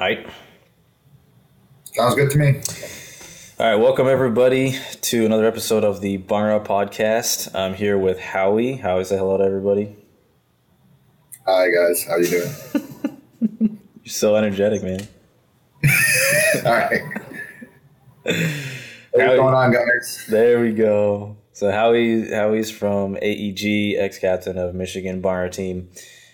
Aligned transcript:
All 0.00 0.06
right. 0.06 0.24
Sounds 1.92 2.14
good 2.14 2.30
to 2.30 2.38
me. 2.38 2.60
All 3.58 3.66
right, 3.66 3.74
welcome 3.74 4.06
everybody 4.06 4.78
to 5.00 5.26
another 5.26 5.44
episode 5.44 5.82
of 5.82 6.00
the 6.00 6.18
Bhangra 6.18 6.64
podcast. 6.64 7.52
I'm 7.52 7.74
here 7.74 7.98
with 7.98 8.20
Howie. 8.20 8.76
Howie, 8.76 9.02
say 9.02 9.18
hello 9.18 9.38
to 9.38 9.42
everybody. 9.42 9.96
Hi 11.44 11.70
guys, 11.70 12.04
how 12.04 12.16
you 12.16 12.28
doing? 12.28 12.50
You're 14.04 14.12
so 14.12 14.36
energetic, 14.36 14.84
man. 14.84 15.00
All 16.64 16.72
right. 16.72 17.02
What's 18.22 19.16
going 19.16 19.54
on, 19.54 19.72
guys? 19.72 20.26
There 20.28 20.60
we 20.60 20.74
go. 20.74 21.38
So 21.50 21.72
Howie, 21.72 22.30
Howie's 22.30 22.70
from 22.70 23.16
AEG, 23.16 23.96
ex-captain 23.98 24.58
of 24.58 24.76
Michigan 24.76 25.20
Bhangra 25.20 25.50
team, 25.50 25.88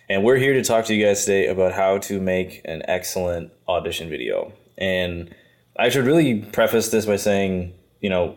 and 0.09 0.25
we're 0.25 0.37
here 0.37 0.55
to 0.55 0.63
talk 0.63 0.85
to 0.87 0.95
you 0.95 1.05
guys 1.05 1.25
today 1.25 1.49
about 1.49 1.73
how 1.73 1.99
to 1.99 2.21
make 2.21 2.61
an 2.65 2.83
excellent 2.87 3.53
audition 3.69 4.09
video. 4.09 4.53
And 4.77 5.35
I 5.79 5.89
should 5.89 6.05
really 6.05 6.41
preface 6.43 6.91
this 6.91 7.07
by 7.07 7.17
saying, 7.17 7.73
you 8.01 8.11
know, 8.11 8.37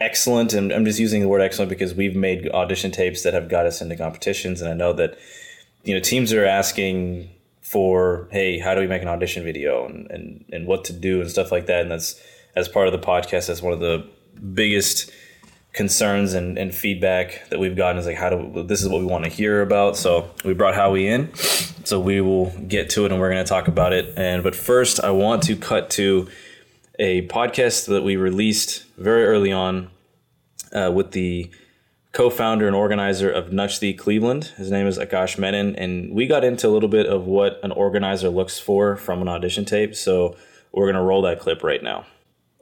excellent, 0.00 0.52
and 0.52 0.72
I'm 0.72 0.84
just 0.84 0.98
using 0.98 1.22
the 1.22 1.28
word 1.28 1.40
excellent 1.40 1.68
because 1.68 1.94
we've 1.94 2.16
made 2.16 2.50
audition 2.50 2.90
tapes 2.90 3.22
that 3.22 3.34
have 3.34 3.48
got 3.48 3.66
us 3.66 3.80
into 3.80 3.96
competitions, 3.96 4.60
and 4.60 4.70
I 4.70 4.74
know 4.74 4.92
that, 4.94 5.18
you 5.84 5.94
know, 5.94 6.00
teams 6.00 6.32
are 6.32 6.44
asking 6.44 7.30
for, 7.62 8.28
hey, 8.30 8.58
how 8.58 8.74
do 8.74 8.80
we 8.80 8.86
make 8.86 9.02
an 9.02 9.08
audition 9.08 9.42
video 9.42 9.86
and, 9.86 10.10
and, 10.10 10.44
and 10.52 10.66
what 10.66 10.84
to 10.84 10.92
do 10.92 11.20
and 11.20 11.30
stuff 11.30 11.50
like 11.50 11.66
that. 11.66 11.82
And 11.82 11.90
that's, 11.90 12.20
as 12.54 12.68
part 12.68 12.86
of 12.86 12.92
the 12.92 13.06
podcast, 13.06 13.48
that's 13.48 13.60
one 13.60 13.72
of 13.72 13.80
the 13.80 14.08
biggest 14.54 15.10
concerns 15.76 16.32
and, 16.32 16.58
and 16.58 16.74
feedback 16.74 17.46
that 17.50 17.60
we've 17.60 17.76
gotten 17.76 17.98
is 17.98 18.06
like 18.06 18.16
how 18.16 18.30
do 18.30 18.62
this 18.62 18.82
is 18.82 18.88
what 18.88 18.98
we 18.98 19.06
want 19.06 19.24
to 19.24 19.30
hear 19.30 19.60
about 19.60 19.94
so 19.94 20.28
we 20.42 20.54
brought 20.54 20.74
howie 20.74 21.06
in 21.06 21.32
so 21.84 22.00
we 22.00 22.20
will 22.20 22.50
get 22.66 22.88
to 22.88 23.04
it 23.04 23.12
and 23.12 23.20
we're 23.20 23.30
going 23.30 23.44
to 23.44 23.48
talk 23.48 23.68
about 23.68 23.92
it 23.92 24.14
and 24.16 24.42
but 24.42 24.54
first 24.54 24.98
i 25.00 25.10
want 25.10 25.42
to 25.42 25.54
cut 25.54 25.90
to 25.90 26.26
a 26.98 27.26
podcast 27.28 27.86
that 27.88 28.02
we 28.02 28.16
released 28.16 28.84
very 28.96 29.26
early 29.26 29.52
on 29.52 29.90
uh, 30.72 30.90
with 30.90 31.12
the 31.12 31.50
co-founder 32.12 32.66
and 32.66 32.74
organizer 32.74 33.30
of 33.30 33.50
Nuchthee 33.50 33.96
Cleveland. 33.96 34.44
His 34.56 34.70
name 34.70 34.86
is 34.86 34.98
Akash 34.98 35.38
Menon, 35.38 35.76
and 35.76 36.14
we 36.14 36.26
got 36.26 36.44
into 36.44 36.66
a 36.66 36.70
little 36.70 36.88
bit 36.88 37.04
of 37.04 37.26
what 37.26 37.60
an 37.62 37.72
organizer 37.72 38.30
looks 38.30 38.58
for 38.58 38.96
from 38.96 39.20
an 39.20 39.28
audition 39.28 39.66
tape. 39.66 39.94
So 39.94 40.34
we're 40.72 40.90
gonna 40.90 41.04
roll 41.04 41.20
that 41.22 41.40
clip 41.40 41.62
right 41.62 41.82
now. 41.82 42.06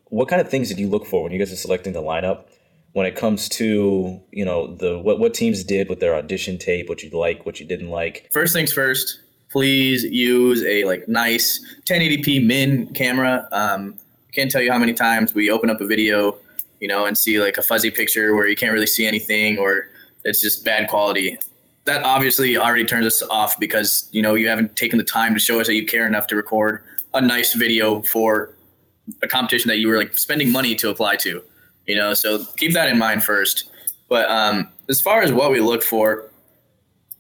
What 0.07 0.27
kind 0.27 0.41
of 0.41 0.49
things 0.49 0.69
did 0.69 0.81
you 0.81 0.89
look 0.89 1.07
for 1.07 1.23
when 1.23 1.31
you 1.31 1.39
guys 1.39 1.53
are 1.53 1.57
selecting 1.57 1.93
the 1.93 2.03
lineup? 2.03 2.47
When 2.95 3.07
it 3.07 3.15
comes 3.15 3.49
to 3.51 4.21
you 4.33 4.45
know 4.45 4.75
the 4.75 4.99
what 4.99 5.19
what 5.19 5.35
teams 5.35 5.63
did 5.63 5.89
with 5.89 6.01
their 6.01 6.15
audition 6.15 6.59
tape, 6.59 6.89
what 6.89 7.03
you 7.03 7.11
like, 7.11 7.45
what 7.47 7.61
you 7.61 7.67
didn't 7.67 7.91
like. 7.91 8.29
First 8.33 8.55
things 8.55 8.73
first, 8.73 9.21
please 9.51 10.03
use 10.05 10.65
a 10.65 10.85
like 10.85 11.07
nice 11.09 11.65
1080p 11.87 12.45
min 12.45 12.87
camera. 12.95 13.49
Um, 13.53 13.99
can't 14.33 14.51
tell 14.51 14.63
you 14.63 14.73
how 14.73 14.79
many 14.79 14.95
times 14.95 15.33
we 15.33 15.51
open 15.51 15.71
up 15.71 15.81
a 15.81 15.87
video 15.87 16.37
you 16.85 16.89
know, 16.89 17.07
and 17.07 17.17
see 17.17 17.41
like 17.41 17.57
a 17.57 17.63
fuzzy 17.63 17.91
picture 17.91 18.35
where 18.35 18.47
you 18.47 18.55
can't 18.55 18.71
really 18.71 18.87
see 18.87 19.07
anything 19.07 19.57
or 19.59 19.89
it's 20.23 20.39
just 20.39 20.67
bad 20.67 20.87
quality. 20.87 21.39
That 21.87 22.03
obviously 22.03 22.59
already 22.59 22.85
turns 22.85 23.07
us 23.07 23.23
off 23.23 23.59
because, 23.59 24.07
you 24.13 24.21
know, 24.21 24.35
you 24.35 24.49
haven't 24.49 24.77
taken 24.77 24.99
the 24.99 25.05
time 25.05 25.33
to 25.33 25.41
show 25.41 25.61
us 25.61 25.67
that 25.67 25.75
you 25.75 25.87
care 25.87 26.07
enough 26.07 26.27
to 26.27 26.37
record 26.37 26.85
a 27.15 27.23
nice 27.23 27.55
video 27.55 28.03
for 28.03 28.55
a 29.23 29.27
competition 29.27 29.69
that 29.69 29.79
you 29.79 29.89
were 29.89 29.97
like 29.97 30.17
spending 30.19 30.53
money 30.53 30.75
to 30.75 30.91
apply 30.91 31.17
to, 31.17 31.43
you 31.87 31.95
know, 31.95 32.15
so 32.15 32.45
keep 32.57 32.73
that 32.73 32.89
in 32.89 32.99
mind 32.99 33.25
first. 33.25 33.71
But 34.09 34.31
um, 34.31 34.69
as 34.89 35.01
far 35.01 35.23
as 35.23 35.33
what 35.33 35.51
we 35.51 35.61
look 35.61 35.83
for, 35.83 36.31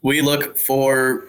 we 0.02 0.20
look 0.20 0.56
for, 0.56 1.28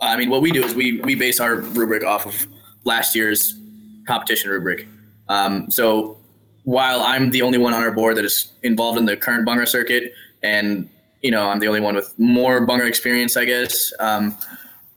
I 0.00 0.16
mean, 0.16 0.30
what 0.30 0.42
we 0.42 0.50
do 0.50 0.64
is 0.64 0.74
we, 0.74 1.00
we 1.00 1.14
base 1.14 1.40
our 1.40 1.56
rubric 1.56 2.04
off 2.04 2.26
of 2.26 2.46
last 2.84 3.14
year's 3.14 3.58
competition 4.06 4.50
rubric. 4.50 4.86
Um, 5.28 5.70
so 5.70 6.18
while 6.64 7.00
I'm 7.00 7.30
the 7.30 7.42
only 7.42 7.58
one 7.58 7.72
on 7.72 7.82
our 7.82 7.92
board 7.92 8.16
that 8.16 8.24
is 8.24 8.52
involved 8.62 8.98
in 8.98 9.04
the 9.04 9.16
current 9.16 9.46
Bhangra 9.46 9.68
circuit, 9.68 10.12
and 10.42 10.88
you 11.22 11.30
know 11.30 11.48
I'm 11.48 11.58
the 11.58 11.68
only 11.68 11.80
one 11.80 11.94
with 11.94 12.12
more 12.18 12.66
Bhangra 12.66 12.86
experience, 12.86 13.36
I 13.36 13.44
guess. 13.44 13.92
Um, 14.00 14.36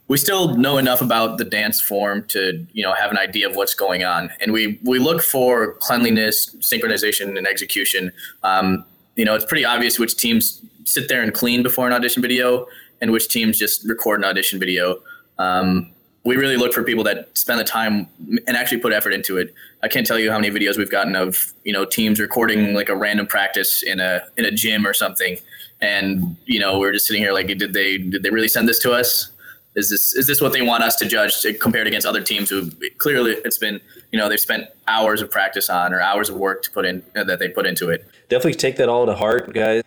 we 0.07 0.17
still 0.17 0.55
know 0.55 0.77
enough 0.77 1.01
about 1.01 1.37
the 1.37 1.43
dance 1.43 1.81
form 1.81 2.23
to 2.29 2.65
you 2.73 2.83
know 2.83 2.93
have 2.93 3.11
an 3.11 3.17
idea 3.17 3.47
of 3.49 3.55
what's 3.55 3.73
going 3.73 4.03
on, 4.03 4.29
and 4.39 4.53
we 4.53 4.79
we 4.83 4.99
look 4.99 5.21
for 5.21 5.73
cleanliness, 5.73 6.55
synchronization, 6.59 7.37
and 7.37 7.47
execution. 7.47 8.11
Um, 8.43 8.85
you 9.15 9.25
know, 9.25 9.35
it's 9.35 9.45
pretty 9.45 9.65
obvious 9.65 9.99
which 9.99 10.15
teams 10.15 10.61
sit 10.85 11.09
there 11.09 11.21
and 11.21 11.33
clean 11.33 11.63
before 11.63 11.87
an 11.87 11.93
audition 11.93 12.21
video, 12.21 12.67
and 13.01 13.11
which 13.11 13.27
teams 13.27 13.57
just 13.57 13.83
record 13.87 14.19
an 14.19 14.25
audition 14.25 14.59
video. 14.59 15.01
Um, 15.39 15.91
we 16.23 16.35
really 16.35 16.57
look 16.57 16.73
for 16.73 16.83
people 16.83 17.03
that 17.05 17.29
spend 17.37 17.59
the 17.59 17.63
time 17.63 18.07
and 18.47 18.57
actually 18.57 18.79
put 18.79 18.91
effort 18.91 19.11
into 19.11 19.37
it. 19.37 19.53
I 19.81 19.87
can't 19.87 20.05
tell 20.05 20.19
you 20.19 20.29
how 20.29 20.37
many 20.37 20.53
videos 20.53 20.77
we've 20.77 20.91
gotten 20.91 21.15
of 21.15 21.53
you 21.65 21.73
know 21.73 21.83
teams 21.83 22.19
recording 22.19 22.73
like 22.73 22.87
a 22.87 22.95
random 22.95 23.27
practice 23.27 23.83
in 23.83 23.99
a 23.99 24.21
in 24.37 24.45
a 24.45 24.51
gym 24.51 24.87
or 24.87 24.93
something, 24.93 25.37
and 25.81 26.37
you 26.45 26.61
know 26.61 26.79
we're 26.79 26.93
just 26.93 27.07
sitting 27.07 27.21
here 27.21 27.33
like, 27.33 27.47
did 27.47 27.73
they 27.73 27.97
did 27.97 28.23
they 28.23 28.29
really 28.29 28.47
send 28.47 28.69
this 28.69 28.79
to 28.79 28.93
us? 28.93 29.31
Is 29.77 29.89
this 29.89 30.13
is 30.15 30.27
this 30.27 30.41
what 30.41 30.51
they 30.51 30.61
want 30.61 30.83
us 30.83 30.95
to 30.97 31.05
judge 31.05 31.39
to, 31.41 31.53
compared 31.53 31.87
against 31.87 32.05
other 32.05 32.21
teams 32.21 32.49
who 32.49 32.71
clearly 32.97 33.37
it's 33.45 33.57
been 33.57 33.79
you 34.11 34.19
know 34.19 34.27
they've 34.27 34.39
spent 34.39 34.65
hours 34.87 35.21
of 35.21 35.31
practice 35.31 35.69
on 35.69 35.93
or 35.93 36.01
hours 36.01 36.29
of 36.29 36.35
work 36.35 36.63
to 36.63 36.71
put 36.71 36.85
in 36.85 37.03
uh, 37.15 37.23
that 37.23 37.39
they 37.39 37.47
put 37.47 37.65
into 37.65 37.89
it. 37.89 38.05
Definitely 38.27 38.55
take 38.55 38.75
that 38.77 38.89
all 38.89 39.05
to 39.05 39.15
heart, 39.15 39.53
guys 39.53 39.83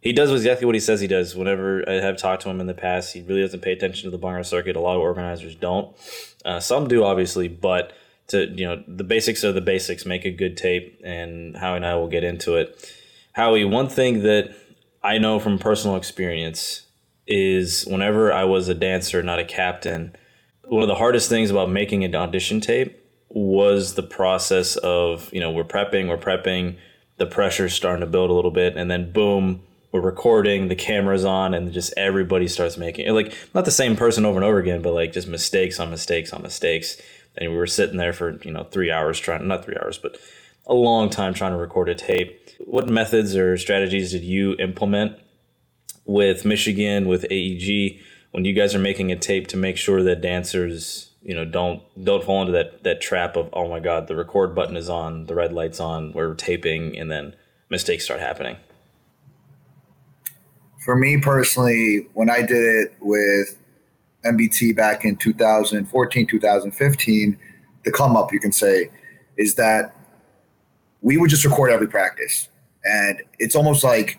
he 0.00 0.12
does 0.12 0.32
exactly 0.32 0.64
what 0.64 0.74
he 0.74 0.80
says 0.80 1.00
he 1.00 1.06
does. 1.06 1.36
Whenever 1.36 1.86
I 1.88 1.94
have 1.94 2.16
talked 2.16 2.42
to 2.42 2.48
him 2.48 2.60
in 2.60 2.66
the 2.66 2.74
past, 2.74 3.12
he 3.12 3.20
really 3.20 3.42
doesn't 3.42 3.60
pay 3.60 3.72
attention 3.72 4.10
to 4.10 4.16
the 4.16 4.22
Bhangra 4.22 4.46
circuit. 4.46 4.76
A 4.76 4.80
lot 4.80 4.96
of 4.96 5.02
organizers 5.02 5.54
don't. 5.54 5.94
Uh, 6.44 6.58
some 6.58 6.88
do, 6.88 7.04
obviously, 7.04 7.48
but 7.48 7.92
to 8.28 8.46
you 8.46 8.66
know, 8.66 8.82
the 8.88 9.04
basics 9.04 9.44
are 9.44 9.52
the 9.52 9.60
basics. 9.60 10.06
Make 10.06 10.24
a 10.24 10.30
good 10.30 10.56
tape, 10.56 11.00
and 11.04 11.56
Howie 11.56 11.76
and 11.76 11.86
I 11.86 11.96
will 11.96 12.08
get 12.08 12.24
into 12.24 12.56
it. 12.56 12.92
Howie, 13.34 13.64
one 13.64 13.88
thing 13.88 14.22
that 14.22 14.54
I 15.02 15.18
know 15.18 15.38
from 15.38 15.58
personal 15.58 15.96
experience 15.96 16.86
is 17.30 17.84
whenever 17.86 18.32
I 18.32 18.44
was 18.44 18.68
a 18.68 18.74
dancer, 18.74 19.22
not 19.22 19.38
a 19.38 19.44
captain, 19.44 20.14
one 20.64 20.82
of 20.82 20.88
the 20.88 20.96
hardest 20.96 21.28
things 21.28 21.50
about 21.50 21.70
making 21.70 22.04
an 22.04 22.14
audition 22.14 22.60
tape 22.60 22.96
was 23.28 23.94
the 23.94 24.02
process 24.02 24.76
of 24.76 25.32
you 25.32 25.40
know 25.40 25.50
we're 25.50 25.64
prepping, 25.64 26.08
we're 26.08 26.18
prepping, 26.18 26.76
the 27.16 27.26
pressure's 27.26 27.72
starting 27.72 28.00
to 28.00 28.06
build 28.06 28.30
a 28.30 28.34
little 28.34 28.50
bit, 28.50 28.76
and 28.76 28.90
then 28.90 29.12
boom 29.12 29.62
we're 29.92 30.00
recording, 30.00 30.68
the 30.68 30.76
camera's 30.76 31.24
on, 31.24 31.52
and 31.52 31.72
just 31.72 31.92
everybody 31.96 32.46
starts 32.46 32.76
making 32.76 33.06
it. 33.06 33.12
like 33.12 33.36
not 33.54 33.64
the 33.64 33.70
same 33.70 33.96
person 33.96 34.24
over 34.24 34.38
and 34.38 34.44
over 34.44 34.58
again, 34.58 34.82
but 34.82 34.92
like 34.92 35.12
just 35.12 35.26
mistakes 35.26 35.80
on 35.80 35.90
mistakes 35.90 36.32
on 36.32 36.42
mistakes. 36.42 37.00
And 37.36 37.50
we 37.50 37.56
were 37.56 37.66
sitting 37.66 37.96
there 37.96 38.12
for 38.12 38.38
you 38.44 38.52
know 38.52 38.64
three 38.64 38.90
hours 38.90 39.18
trying, 39.18 39.46
not 39.46 39.64
three 39.64 39.76
hours, 39.80 39.98
but 39.98 40.16
a 40.66 40.74
long 40.74 41.10
time 41.10 41.34
trying 41.34 41.52
to 41.52 41.58
record 41.58 41.88
a 41.88 41.94
tape. 41.94 42.38
What 42.60 42.88
methods 42.88 43.34
or 43.34 43.56
strategies 43.56 44.12
did 44.12 44.22
you 44.22 44.54
implement 44.58 45.18
with 46.04 46.44
Michigan, 46.44 47.08
with 47.08 47.24
AEG, 47.30 48.00
when 48.32 48.44
you 48.44 48.52
guys 48.52 48.74
are 48.74 48.80
making 48.80 49.12
a 49.12 49.16
tape 49.16 49.46
to 49.48 49.56
make 49.56 49.76
sure 49.76 50.02
that 50.02 50.20
dancers, 50.20 51.10
you 51.22 51.34
know, 51.34 51.44
don't 51.44 51.82
don't 52.02 52.24
fall 52.24 52.40
into 52.40 52.52
that 52.52 52.82
that 52.84 53.00
trap 53.00 53.36
of 53.36 53.48
oh 53.52 53.68
my 53.68 53.80
god, 53.80 54.06
the 54.06 54.16
record 54.16 54.54
button 54.54 54.76
is 54.76 54.88
on, 54.88 55.26
the 55.26 55.34
red 55.34 55.52
light's 55.52 55.80
on, 55.80 56.12
we're 56.12 56.34
taping, 56.34 56.96
and 56.98 57.10
then 57.10 57.34
mistakes 57.68 58.04
start 58.04 58.20
happening 58.20 58.56
for 60.80 60.96
me 60.96 61.18
personally, 61.18 62.08
when 62.14 62.30
I 62.30 62.40
did 62.40 62.62
it 62.62 62.94
with 63.00 63.56
MBT 64.24 64.74
back 64.74 65.04
in 65.04 65.16
2014, 65.16 66.26
2015, 66.26 67.38
the 67.84 67.92
come 67.92 68.16
up, 68.16 68.32
you 68.32 68.40
can 68.40 68.52
say, 68.52 68.90
is 69.36 69.54
that 69.54 69.94
we 71.02 71.16
would 71.16 71.30
just 71.30 71.44
record 71.44 71.70
every 71.70 71.86
practice. 71.86 72.48
And 72.84 73.22
it's 73.38 73.54
almost 73.54 73.84
like, 73.84 74.18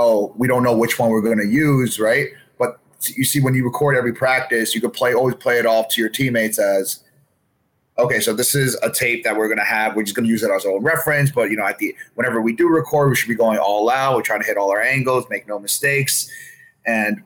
oh, 0.00 0.32
we 0.36 0.48
don't 0.48 0.62
know 0.62 0.74
which 0.74 0.98
one 0.98 1.10
we're 1.10 1.20
going 1.20 1.38
to 1.38 1.46
use, 1.46 2.00
right? 2.00 2.28
But 2.58 2.80
you 3.14 3.22
see, 3.22 3.40
when 3.40 3.54
you 3.54 3.64
record 3.64 3.96
every 3.96 4.14
practice, 4.14 4.74
you 4.74 4.80
could 4.80 4.94
play, 4.94 5.12
always 5.12 5.34
play 5.34 5.58
it 5.58 5.66
off 5.66 5.88
to 5.88 6.00
your 6.00 6.08
teammates 6.08 6.58
as, 6.58 7.04
okay, 7.98 8.18
so 8.18 8.32
this 8.32 8.54
is 8.54 8.76
a 8.82 8.90
tape 8.90 9.24
that 9.24 9.36
we're 9.36 9.48
going 9.48 9.58
to 9.58 9.64
have. 9.64 9.94
We're 9.94 10.04
just 10.04 10.16
going 10.16 10.24
to 10.24 10.30
use 10.30 10.42
it 10.42 10.50
as 10.50 10.64
our 10.64 10.72
own 10.72 10.82
reference. 10.82 11.30
But 11.30 11.50
you 11.50 11.56
know, 11.56 11.66
at 11.66 11.76
the 11.76 11.94
whenever 12.14 12.40
we 12.40 12.56
do 12.56 12.66
record, 12.66 13.10
we 13.10 13.16
should 13.16 13.28
be 13.28 13.34
going 13.34 13.58
all 13.58 13.90
out. 13.90 14.16
We're 14.16 14.22
trying 14.22 14.40
to 14.40 14.46
hit 14.46 14.56
all 14.56 14.70
our 14.70 14.80
angles, 14.80 15.26
make 15.28 15.46
no 15.46 15.58
mistakes. 15.58 16.30
And 16.86 17.22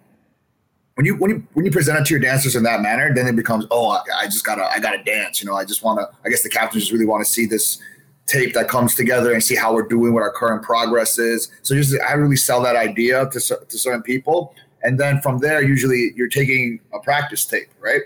when 0.97 1.07
you 1.07 1.15
when 1.15 1.31
you 1.31 1.47
when 1.53 1.65
you 1.65 1.71
present 1.71 2.01
it 2.01 2.07
to 2.07 2.11
your 2.11 2.21
dancers 2.21 2.57
in 2.57 2.65
that 2.65 2.81
manner, 2.81 3.15
then 3.15 3.29
it 3.29 3.37
becomes, 3.37 3.67
oh, 3.71 3.91
I, 3.91 4.03
I 4.17 4.25
just 4.25 4.45
gotta 4.45 4.65
I 4.65 4.81
gotta 4.81 5.03
dance. 5.05 5.41
You 5.41 5.49
know, 5.49 5.55
I 5.55 5.65
just 5.65 5.85
want 5.85 6.01
to. 6.01 6.11
I 6.25 6.29
guess 6.29 6.43
the 6.43 6.49
captains 6.49 6.83
just 6.83 6.93
really 6.93 7.07
want 7.07 7.25
to 7.25 7.31
see 7.31 7.47
this 7.47 7.81
tape 8.27 8.55
that 8.55 8.69
comes 8.69 8.95
together 8.95 9.33
and 9.33 9.43
see 9.43 9.55
how 9.55 9.75
we're 9.75 9.87
doing, 9.87 10.15
what 10.15 10.23
our 10.23 10.33
current 10.33 10.63
progress 10.63 11.19
is. 11.19 11.51
So 11.63 11.75
just 11.75 11.95
I 12.01 12.13
really 12.15 12.37
sell 12.37 12.63
that 12.63 12.77
idea 12.77 13.29
to 13.31 13.41
to 13.41 13.79
certain 13.79 14.03
people, 14.03 14.55
and 14.83 14.99
then 14.99 15.21
from 15.21 15.39
there, 15.39 15.63
usually 15.63 16.13
you're 16.17 16.29
taking 16.29 16.81
a 16.93 17.01
practice 17.01 17.45
tape, 17.45 17.71
right? 17.81 18.03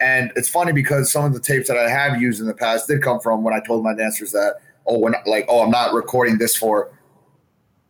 And 0.00 0.32
it's 0.36 0.48
funny 0.48 0.72
because 0.72 1.10
some 1.10 1.24
of 1.24 1.32
the 1.32 1.40
tapes 1.40 1.68
that 1.68 1.78
I 1.78 1.88
have 1.88 2.20
used 2.20 2.40
in 2.40 2.46
the 2.46 2.54
past 2.54 2.86
did 2.86 3.02
come 3.02 3.20
from 3.20 3.42
when 3.42 3.54
I 3.54 3.60
told 3.60 3.82
my 3.82 3.94
dancers 3.94 4.32
that, 4.32 4.56
oh, 4.86 4.98
when 4.98 5.14
like, 5.24 5.46
oh, 5.48 5.62
I'm 5.62 5.70
not 5.70 5.94
recording 5.94 6.36
this 6.36 6.54
for 6.54 6.90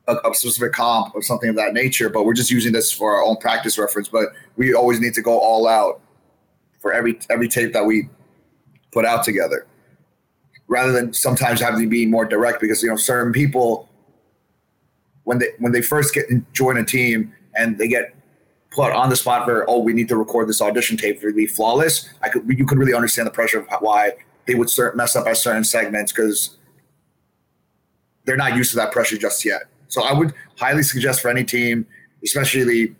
a, 0.06 0.16
a, 0.24 0.34
specific 0.34 0.72
comp 0.72 1.14
or 1.16 1.22
something 1.22 1.48
of 1.48 1.56
that 1.56 1.72
nature, 1.72 2.08
but 2.08 2.24
we're 2.24 2.34
just 2.34 2.50
using 2.50 2.72
this 2.72 2.92
for 2.92 3.14
our 3.16 3.24
own 3.24 3.36
practice 3.38 3.76
reference. 3.76 4.08
But 4.08 4.28
we 4.56 4.72
always 4.72 5.00
need 5.00 5.14
to 5.14 5.22
go 5.22 5.38
all 5.38 5.66
out 5.66 6.00
for 6.78 6.92
every 6.92 7.18
every 7.28 7.48
tape 7.48 7.72
that 7.72 7.84
we 7.84 8.08
put 8.92 9.04
out 9.04 9.24
together, 9.24 9.66
rather 10.68 10.92
than 10.92 11.12
sometimes 11.12 11.60
having 11.60 11.80
to 11.80 11.88
be 11.88 12.06
more 12.06 12.24
direct 12.24 12.60
because 12.60 12.82
you 12.82 12.88
know 12.88 12.96
certain 12.96 13.32
people 13.32 13.88
when 15.24 15.38
they 15.38 15.48
when 15.58 15.72
they 15.72 15.82
first 15.82 16.14
get 16.14 16.26
join 16.52 16.76
a 16.76 16.84
team 16.84 17.32
and 17.54 17.78
they 17.78 17.88
get 17.88 18.14
put 18.70 18.92
on 18.92 19.08
the 19.08 19.16
spot 19.16 19.44
for 19.44 19.68
oh 19.68 19.78
we 19.78 19.92
need 19.92 20.08
to 20.08 20.16
record 20.16 20.48
this 20.48 20.60
audition 20.60 20.96
tape 20.96 21.20
to 21.20 21.32
be 21.32 21.46
flawless 21.46 22.08
i 22.22 22.28
could 22.28 22.42
you 22.48 22.66
could 22.66 22.78
really 22.78 22.94
understand 22.94 23.26
the 23.26 23.30
pressure 23.30 23.60
of 23.60 23.66
why 23.80 24.12
they 24.46 24.54
would 24.54 24.70
start 24.70 24.96
mess 24.96 25.16
up 25.16 25.26
at 25.26 25.36
certain 25.36 25.64
segments 25.64 26.12
because 26.12 26.56
they're 28.24 28.36
not 28.36 28.56
used 28.56 28.70
to 28.70 28.76
that 28.76 28.90
pressure 28.90 29.16
just 29.16 29.44
yet. 29.44 29.62
So 29.88 30.02
i 30.02 30.12
would 30.12 30.34
highly 30.58 30.82
suggest 30.82 31.20
for 31.20 31.28
any 31.28 31.44
team 31.44 31.86
especially 32.24 32.94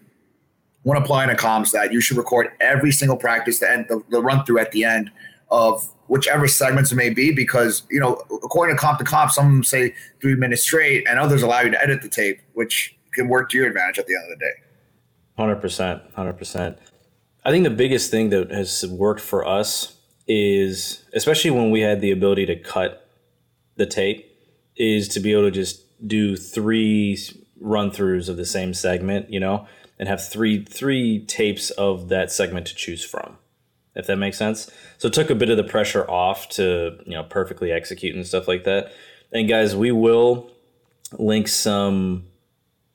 when 0.84 0.96
applying 0.96 1.28
to 1.28 1.34
comms 1.34 1.72
that 1.72 1.92
you 1.92 2.00
should 2.00 2.16
record 2.16 2.48
every 2.60 2.92
single 2.92 3.16
practice 3.16 3.58
to 3.58 3.68
end 3.68 3.86
the, 3.88 4.00
the 4.10 4.22
run 4.22 4.44
through 4.44 4.60
at 4.60 4.70
the 4.70 4.84
end 4.84 5.10
of 5.50 5.88
whichever 6.08 6.48
segments 6.48 6.93
it 6.93 6.96
may 6.96 7.10
be 7.10 7.32
because 7.32 7.82
you 7.90 8.00
know 8.00 8.20
according 8.44 8.75
to 8.75 8.81
comp 8.81 8.98
to 8.98 9.04
comp 9.04 9.31
some 9.31 9.62
say 9.62 9.94
three 10.20 10.34
minutes 10.34 10.62
straight 10.62 11.06
and 11.08 11.19
others 11.19 11.43
allow 11.43 11.60
you 11.60 11.70
to 11.70 11.82
edit 11.82 12.02
the 12.02 12.08
tape 12.08 12.40
which 12.54 12.96
can 13.12 13.28
work 13.28 13.48
to 13.50 13.56
your 13.56 13.66
advantage 13.66 13.98
at 13.98 14.06
the 14.06 14.14
end 14.14 14.32
of 14.32 14.38
the 14.38 14.44
day 14.44 14.52
Hundred 15.37 15.56
percent, 15.56 16.02
hundred 16.14 16.38
percent. 16.38 16.78
I 17.44 17.50
think 17.50 17.64
the 17.64 17.70
biggest 17.70 18.10
thing 18.10 18.31
that 18.31 18.50
has 18.50 18.87
worked 18.87 19.20
for 19.20 19.46
us 19.46 19.98
is, 20.26 21.04
especially 21.12 21.50
when 21.50 21.70
we 21.70 21.81
had 21.81 22.00
the 22.00 22.10
ability 22.10 22.46
to 22.46 22.56
cut 22.56 23.08
the 23.76 23.87
tape, 23.87 24.26
is 24.76 25.08
to 25.08 25.20
be 25.20 25.32
able 25.32 25.42
to 25.42 25.50
just 25.50 25.82
do 26.06 26.37
three 26.37 27.19
run 27.60 27.90
throughs 27.90 28.31
of 28.31 28.38
the 28.38 28.46
same 28.46 28.72
segment, 28.72 29.31
you 29.31 29.38
know, 29.38 29.66
and 29.99 30.08
have 30.08 30.26
three 30.26 30.64
three 30.64 31.25
tapes 31.26 31.69
of 31.70 32.08
that 32.08 32.32
segment 32.32 32.66
to 32.69 32.75
choose 32.75 33.04
from. 33.04 33.37
If 33.96 34.06
that 34.06 34.16
makes 34.16 34.37
sense. 34.37 34.70
So 34.98 35.08
it 35.08 35.14
took 35.14 35.31
a 35.31 35.34
bit 35.34 35.50
of 35.50 35.56
the 35.56 35.64
pressure 35.64 36.08
off 36.08 36.48
to, 36.50 36.98
you 37.06 37.12
know, 37.12 37.22
perfectly 37.25 37.72
execute 37.72 38.14
and 38.14 38.26
stuff 38.26 38.46
like 38.46 38.64
that. 38.64 38.93
And 39.32 39.48
guys, 39.48 39.75
we 39.75 39.90
will 39.90 40.50
link 41.19 41.48
some 41.48 42.26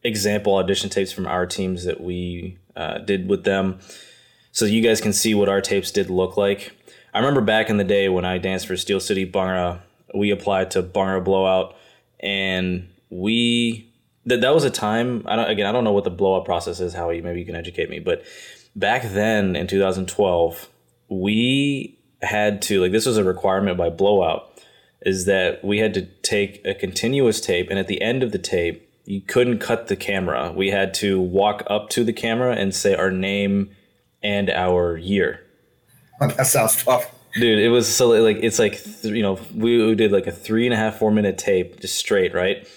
example 0.03 0.55
audition 0.55 0.89
tapes 0.89 1.11
from 1.11 1.27
our 1.27 1.45
teams 1.45 1.85
that 1.85 2.01
we 2.01 2.57
uh, 2.75 2.99
did 2.99 3.27
with 3.27 3.43
them 3.43 3.79
so 4.51 4.65
you 4.65 4.81
guys 4.81 5.01
can 5.01 5.13
see 5.13 5.33
what 5.33 5.49
our 5.49 5.61
tapes 5.61 5.91
did 5.91 6.09
look 6.09 6.37
like. 6.37 6.73
I 7.13 7.19
remember 7.19 7.41
back 7.41 7.69
in 7.69 7.77
the 7.77 7.83
day 7.83 8.09
when 8.09 8.25
I 8.25 8.37
danced 8.37 8.67
for 8.67 8.77
Steel 8.77 8.99
City 8.99 9.29
Bhangra, 9.29 9.79
we 10.13 10.31
applied 10.31 10.71
to 10.71 10.83
Bhangra 10.83 11.23
Blowout, 11.23 11.75
and 12.19 12.89
we 13.09 13.89
that 14.25 14.41
that 14.41 14.53
was 14.53 14.63
a 14.63 14.69
time. 14.69 15.23
I 15.25 15.35
don't 15.35 15.49
again. 15.49 15.65
I 15.65 15.71
don't 15.71 15.83
know 15.83 15.93
what 15.93 16.03
the 16.03 16.09
blowout 16.09 16.45
process 16.45 16.79
is. 16.79 16.93
Howie, 16.93 17.21
maybe 17.21 17.39
you 17.39 17.45
can 17.45 17.55
educate 17.55 17.89
me. 17.89 17.99
But 17.99 18.23
back 18.75 19.03
then 19.03 19.55
in 19.55 19.67
2012, 19.67 20.69
we 21.11 21.99
had 22.21 22.61
to 22.63 22.81
like 22.81 22.91
this 22.91 23.05
was 23.05 23.17
a 23.17 23.23
requirement 23.23 23.77
by 23.77 23.89
Blowout, 23.89 24.63
is 25.01 25.25
that 25.25 25.63
we 25.63 25.77
had 25.77 25.93
to 25.93 26.05
take 26.23 26.65
a 26.65 26.73
continuous 26.73 27.39
tape, 27.39 27.69
and 27.69 27.77
at 27.77 27.87
the 27.87 28.01
end 28.01 28.23
of 28.23 28.31
the 28.31 28.39
tape, 28.39 28.89
you 29.05 29.21
couldn't 29.21 29.59
cut 29.59 29.87
the 29.87 29.95
camera. 29.95 30.51
We 30.51 30.69
had 30.69 30.93
to 30.95 31.21
walk 31.21 31.63
up 31.67 31.89
to 31.89 32.03
the 32.03 32.13
camera 32.13 32.55
and 32.55 32.73
say 32.73 32.95
our 32.95 33.11
name 33.11 33.71
and 34.23 34.49
our 34.49 34.97
year. 34.97 35.41
that 36.19 36.47
sounds 36.47 36.83
tough 36.83 37.13
Dude, 37.33 37.59
it 37.59 37.69
was 37.69 37.93
so 37.93 38.09
like 38.09 38.37
it's 38.41 38.59
like 38.59 38.83
th- 38.83 39.13
you 39.13 39.21
know 39.21 39.39
we, 39.55 39.85
we 39.85 39.95
did 39.95 40.11
like 40.11 40.27
a 40.27 40.31
three 40.31 40.65
and 40.65 40.73
a 40.73 40.77
half 40.77 40.99
four 40.99 41.11
minute 41.11 41.37
tape 41.37 41.79
just 41.79 41.95
straight 41.95 42.33
right, 42.33 42.67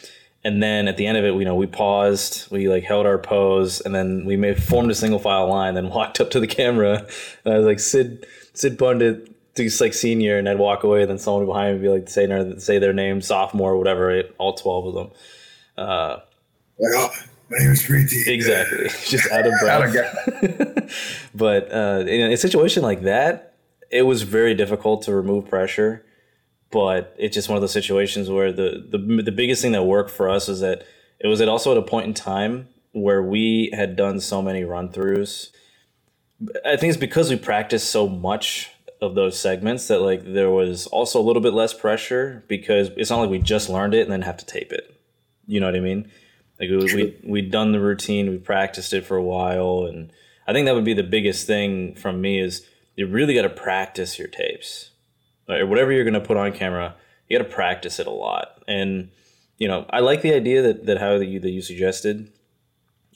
and 0.44 0.62
then 0.62 0.88
at 0.88 0.96
the 0.96 1.06
end 1.06 1.16
of 1.16 1.24
it 1.24 1.34
you 1.34 1.44
know 1.44 1.54
we 1.54 1.66
paused 1.66 2.50
we 2.50 2.68
like 2.68 2.84
held 2.84 3.06
our 3.06 3.18
pose 3.18 3.80
and 3.80 3.94
then 3.94 4.24
we 4.24 4.36
made 4.36 4.62
formed 4.62 4.90
a 4.90 4.94
single 4.94 5.18
file 5.18 5.48
line 5.48 5.74
then 5.74 5.88
walked 5.90 6.20
up 6.20 6.30
to 6.30 6.40
the 6.40 6.46
camera 6.46 7.06
and 7.44 7.54
I 7.54 7.58
was 7.58 7.66
like 7.66 7.80
Sid 7.80 8.26
Sid 8.52 8.78
Pandit 8.78 9.30
just 9.56 9.80
like 9.80 9.94
senior 9.94 10.38
and 10.38 10.48
I'd 10.48 10.58
walk 10.58 10.82
away 10.82 11.02
and 11.02 11.10
then 11.10 11.18
someone 11.18 11.46
behind 11.46 11.68
me 11.68 11.74
would 11.74 11.82
be 11.82 12.00
like 12.00 12.08
say 12.08 12.26
their 12.26 12.58
say 12.58 12.78
their 12.78 12.92
name 12.92 13.20
sophomore 13.20 13.76
whatever 13.76 14.06
right? 14.06 14.26
all 14.38 14.54
twelve 14.54 14.86
of 14.86 14.94
them. 14.94 15.10
Uh, 15.76 16.18
like 16.78 17.12
my 17.50 17.58
name 17.58 17.70
is 17.72 17.82
Preeti 17.82 18.26
Exactly. 18.26 18.88
Just 19.04 19.30
out 19.30 19.46
of 19.46 19.52
I 19.62 19.80
don't 19.80 19.92
breath. 19.92 21.30
but 21.34 21.72
uh, 21.72 22.04
in 22.06 22.32
a 22.32 22.36
situation 22.36 22.82
like 22.82 23.02
that, 23.02 23.54
it 23.90 24.02
was 24.02 24.22
very 24.22 24.54
difficult 24.54 25.02
to 25.02 25.14
remove 25.14 25.48
pressure. 25.48 26.04
But 26.74 27.14
it's 27.16 27.36
just 27.36 27.48
one 27.48 27.56
of 27.56 27.60
those 27.60 27.72
situations 27.72 28.28
where 28.28 28.52
the, 28.52 28.84
the 28.90 29.22
the 29.22 29.30
biggest 29.30 29.62
thing 29.62 29.70
that 29.72 29.84
worked 29.84 30.10
for 30.10 30.28
us 30.28 30.48
is 30.48 30.58
that 30.58 30.84
it 31.20 31.28
was 31.28 31.40
at 31.40 31.48
also 31.48 31.70
at 31.70 31.78
a 31.78 31.82
point 31.82 32.08
in 32.08 32.14
time 32.14 32.66
where 32.90 33.22
we 33.22 33.70
had 33.72 33.94
done 33.94 34.18
so 34.18 34.42
many 34.42 34.64
run 34.64 34.88
throughs. 34.88 35.50
I 36.66 36.76
think 36.76 36.90
it's 36.90 36.96
because 36.96 37.30
we 37.30 37.36
practiced 37.36 37.90
so 37.90 38.08
much 38.08 38.72
of 39.00 39.14
those 39.14 39.38
segments 39.38 39.86
that 39.86 40.00
like 40.00 40.24
there 40.24 40.50
was 40.50 40.88
also 40.88 41.20
a 41.20 41.22
little 41.22 41.40
bit 41.40 41.54
less 41.54 41.72
pressure 41.72 42.42
because 42.48 42.90
it's 42.96 43.08
not 43.08 43.20
like 43.20 43.30
we 43.30 43.38
just 43.38 43.68
learned 43.68 43.94
it 43.94 44.02
and 44.02 44.10
then 44.10 44.22
have 44.22 44.38
to 44.38 44.44
tape 44.44 44.72
it. 44.72 45.00
You 45.46 45.60
know 45.60 45.66
what 45.66 45.76
I 45.76 45.80
mean? 45.80 46.10
Like 46.58 46.70
we, 46.70 46.94
we 46.94 47.20
we'd 47.22 47.50
done 47.52 47.70
the 47.70 47.80
routine, 47.80 48.30
we 48.30 48.38
practiced 48.38 48.92
it 48.92 49.06
for 49.06 49.16
a 49.16 49.22
while, 49.22 49.86
and 49.88 50.10
I 50.48 50.52
think 50.52 50.66
that 50.66 50.74
would 50.74 50.84
be 50.84 50.94
the 50.94 51.04
biggest 51.04 51.46
thing 51.46 51.94
from 51.94 52.20
me 52.20 52.40
is 52.40 52.66
you 52.96 53.06
really 53.06 53.34
got 53.34 53.42
to 53.42 53.48
practice 53.48 54.18
your 54.18 54.28
tapes, 54.28 54.90
or 55.48 55.66
whatever 55.66 55.92
you're 55.92 56.04
going 56.04 56.14
to 56.14 56.20
put 56.20 56.36
on 56.36 56.52
camera. 56.52 56.94
You 57.28 57.38
got 57.38 57.44
to 57.44 57.50
practice 57.50 57.98
it 57.98 58.06
a 58.06 58.10
lot, 58.10 58.62
and 58.68 59.10
you 59.58 59.68
know 59.68 59.86
I 59.90 60.00
like 60.00 60.22
the 60.22 60.34
idea 60.34 60.62
that 60.62 60.86
that 60.86 60.98
how 60.98 61.18
that 61.18 61.26
you 61.26 61.40
that 61.40 61.50
you 61.50 61.62
suggested 61.62 62.32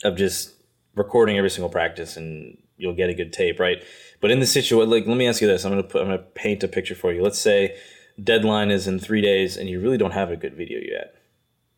of 0.03 0.15
just 0.15 0.53
recording 0.95 1.37
every 1.37 1.49
single 1.49 1.69
practice 1.69 2.17
and 2.17 2.57
you'll 2.77 2.95
get 2.95 3.09
a 3.09 3.13
good 3.13 3.31
tape, 3.31 3.59
right? 3.59 3.83
But 4.21 4.31
in 4.31 4.39
the 4.39 4.47
situation, 4.47 4.89
like 4.89 5.05
let 5.05 5.17
me 5.17 5.27
ask 5.27 5.41
you 5.41 5.47
this: 5.47 5.63
I'm 5.63 5.71
gonna 5.71 5.83
put 5.83 6.01
I'm 6.01 6.07
gonna 6.07 6.19
paint 6.19 6.63
a 6.63 6.67
picture 6.67 6.95
for 6.95 7.13
you. 7.13 7.21
Let's 7.21 7.39
say 7.39 7.77
deadline 8.21 8.71
is 8.71 8.87
in 8.87 8.99
three 8.99 9.21
days 9.21 9.55
and 9.55 9.69
you 9.69 9.79
really 9.79 9.97
don't 9.97 10.11
have 10.11 10.31
a 10.31 10.35
good 10.35 10.55
video 10.55 10.79
yet. 10.81 11.15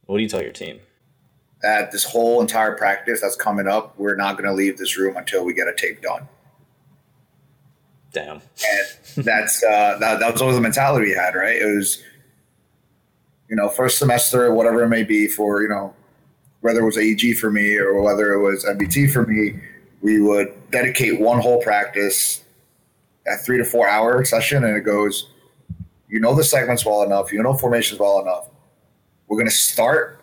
What 0.05 0.17
do 0.17 0.23
you 0.23 0.29
tell 0.29 0.41
your 0.41 0.51
team? 0.51 0.79
that 1.61 1.91
this 1.91 2.03
whole 2.03 2.41
entire 2.41 2.75
practice 2.75 3.21
that's 3.21 3.35
coming 3.35 3.67
up 3.67 3.97
we're 3.97 4.15
not 4.15 4.37
going 4.37 4.47
to 4.47 4.53
leave 4.53 4.77
this 4.77 4.97
room 4.97 5.15
until 5.17 5.45
we 5.45 5.53
get 5.53 5.67
a 5.67 5.73
tape 5.75 6.01
done 6.01 6.27
Damn. 8.11 8.41
and 9.15 9.25
that's 9.25 9.63
uh, 9.63 9.97
that, 9.99 10.19
that 10.19 10.33
was 10.33 10.41
always 10.41 10.57
the 10.57 10.61
mentality 10.61 11.07
we 11.07 11.13
had, 11.13 11.35
right? 11.35 11.55
It 11.55 11.75
was, 11.75 12.03
you 13.49 13.55
know, 13.55 13.69
first 13.69 13.97
semester, 13.97 14.53
whatever 14.53 14.83
it 14.83 14.89
may 14.89 15.03
be, 15.03 15.27
for 15.27 15.61
you 15.61 15.69
know, 15.69 15.93
whether 16.61 16.81
it 16.81 16.85
was 16.85 16.97
AEG 16.97 17.37
for 17.37 17.51
me 17.51 17.75
or 17.77 18.01
whether 18.01 18.33
it 18.33 18.41
was 18.41 18.65
MBT 18.65 19.11
for 19.11 19.25
me, 19.25 19.59
we 20.01 20.21
would 20.21 20.51
dedicate 20.71 21.19
one 21.19 21.39
whole 21.39 21.61
practice, 21.61 22.43
a 23.27 23.37
three 23.37 23.57
to 23.57 23.65
four 23.65 23.87
hour 23.87 24.23
session, 24.25 24.63
and 24.63 24.75
it 24.75 24.81
goes, 24.81 25.29
you 26.09 26.19
know, 26.19 26.35
the 26.35 26.43
segments 26.43 26.85
well 26.85 27.03
enough, 27.03 27.31
you 27.31 27.41
know, 27.41 27.53
formations 27.53 27.99
well 27.99 28.19
enough. 28.19 28.49
We're 29.27 29.37
to 29.49 29.55
start 29.55 30.19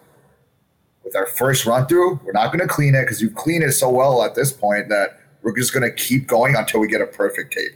with 1.02 1.16
our 1.16 1.26
first 1.26 1.64
run 1.64 1.86
through. 1.86 2.20
We're 2.24 2.32
not 2.32 2.52
to 2.60 2.66
clean 2.66 2.94
it 2.94 3.02
because 3.02 3.22
you 3.22 3.30
clean 3.30 3.62
it 3.62 3.72
so 3.72 3.88
well 3.88 4.22
at 4.22 4.34
this 4.34 4.52
point 4.52 4.90
that 4.90 5.18
we're 5.42 5.56
just 5.56 5.72
going 5.72 5.88
to 5.88 5.94
keep 5.94 6.26
going 6.26 6.56
until 6.56 6.80
we 6.80 6.88
get 6.88 7.00
a 7.00 7.06
perfect 7.06 7.52
tape. 7.52 7.72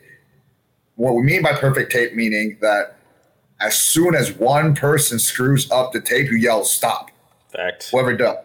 What 0.96 1.14
we 1.14 1.22
mean 1.22 1.42
by 1.42 1.52
perfect 1.52 1.92
tape, 1.92 2.14
meaning 2.14 2.58
that 2.60 2.96
as 3.60 3.78
soon 3.78 4.14
as 4.14 4.32
one 4.32 4.74
person 4.74 5.18
screws 5.18 5.70
up 5.70 5.92
the 5.92 6.00
tape, 6.00 6.30
you 6.30 6.36
yell 6.36 6.64
stop. 6.64 7.10
Fact. 7.52 7.88
Whoever 7.90 8.16
does. 8.16 8.36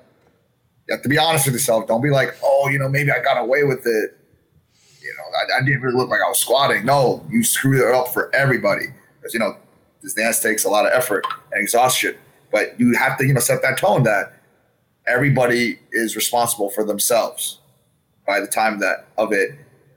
You 0.87 0.95
have 0.95 1.01
to 1.03 1.09
be 1.09 1.17
honest 1.17 1.45
with 1.45 1.53
yourself. 1.53 1.87
Don't 1.87 2.01
be 2.01 2.09
like, 2.09 2.37
oh, 2.43 2.69
you 2.69 2.79
know, 2.79 2.87
maybe 2.87 3.11
I 3.11 3.21
got 3.21 3.37
away 3.37 3.63
with 3.63 3.85
it. 3.85 4.17
You 5.01 5.13
know, 5.17 5.55
I, 5.55 5.61
I 5.61 5.65
didn't 5.65 5.81
really 5.81 5.97
look 5.97 6.09
like 6.09 6.21
I 6.25 6.29
was 6.29 6.39
squatting. 6.39 6.85
No, 6.85 7.25
you 7.29 7.43
screwed 7.43 7.81
it 7.81 7.93
up 7.93 8.13
for 8.13 8.33
everybody. 8.33 8.85
Because, 9.19 9.33
you 9.33 9.39
know, 9.39 9.57
this 10.01 10.13
dance 10.13 10.39
takes 10.39 10.63
a 10.63 10.69
lot 10.69 10.85
of 10.85 10.93
effort 10.93 11.25
and 11.51 11.61
exhaustion. 11.61 12.15
But 12.51 12.79
you 12.79 12.95
have 12.95 13.17
to, 13.17 13.25
you 13.25 13.33
know, 13.33 13.39
set 13.39 13.61
that 13.63 13.77
tone 13.77 14.03
that 14.03 14.33
everybody 15.05 15.79
is 15.91 16.15
responsible 16.15 16.69
for 16.69 16.83
themselves 16.85 17.59
by 18.27 18.39
the 18.39 18.47
time 18.47 18.79
that 18.79 19.07
of 19.17 19.31
it 19.33 19.51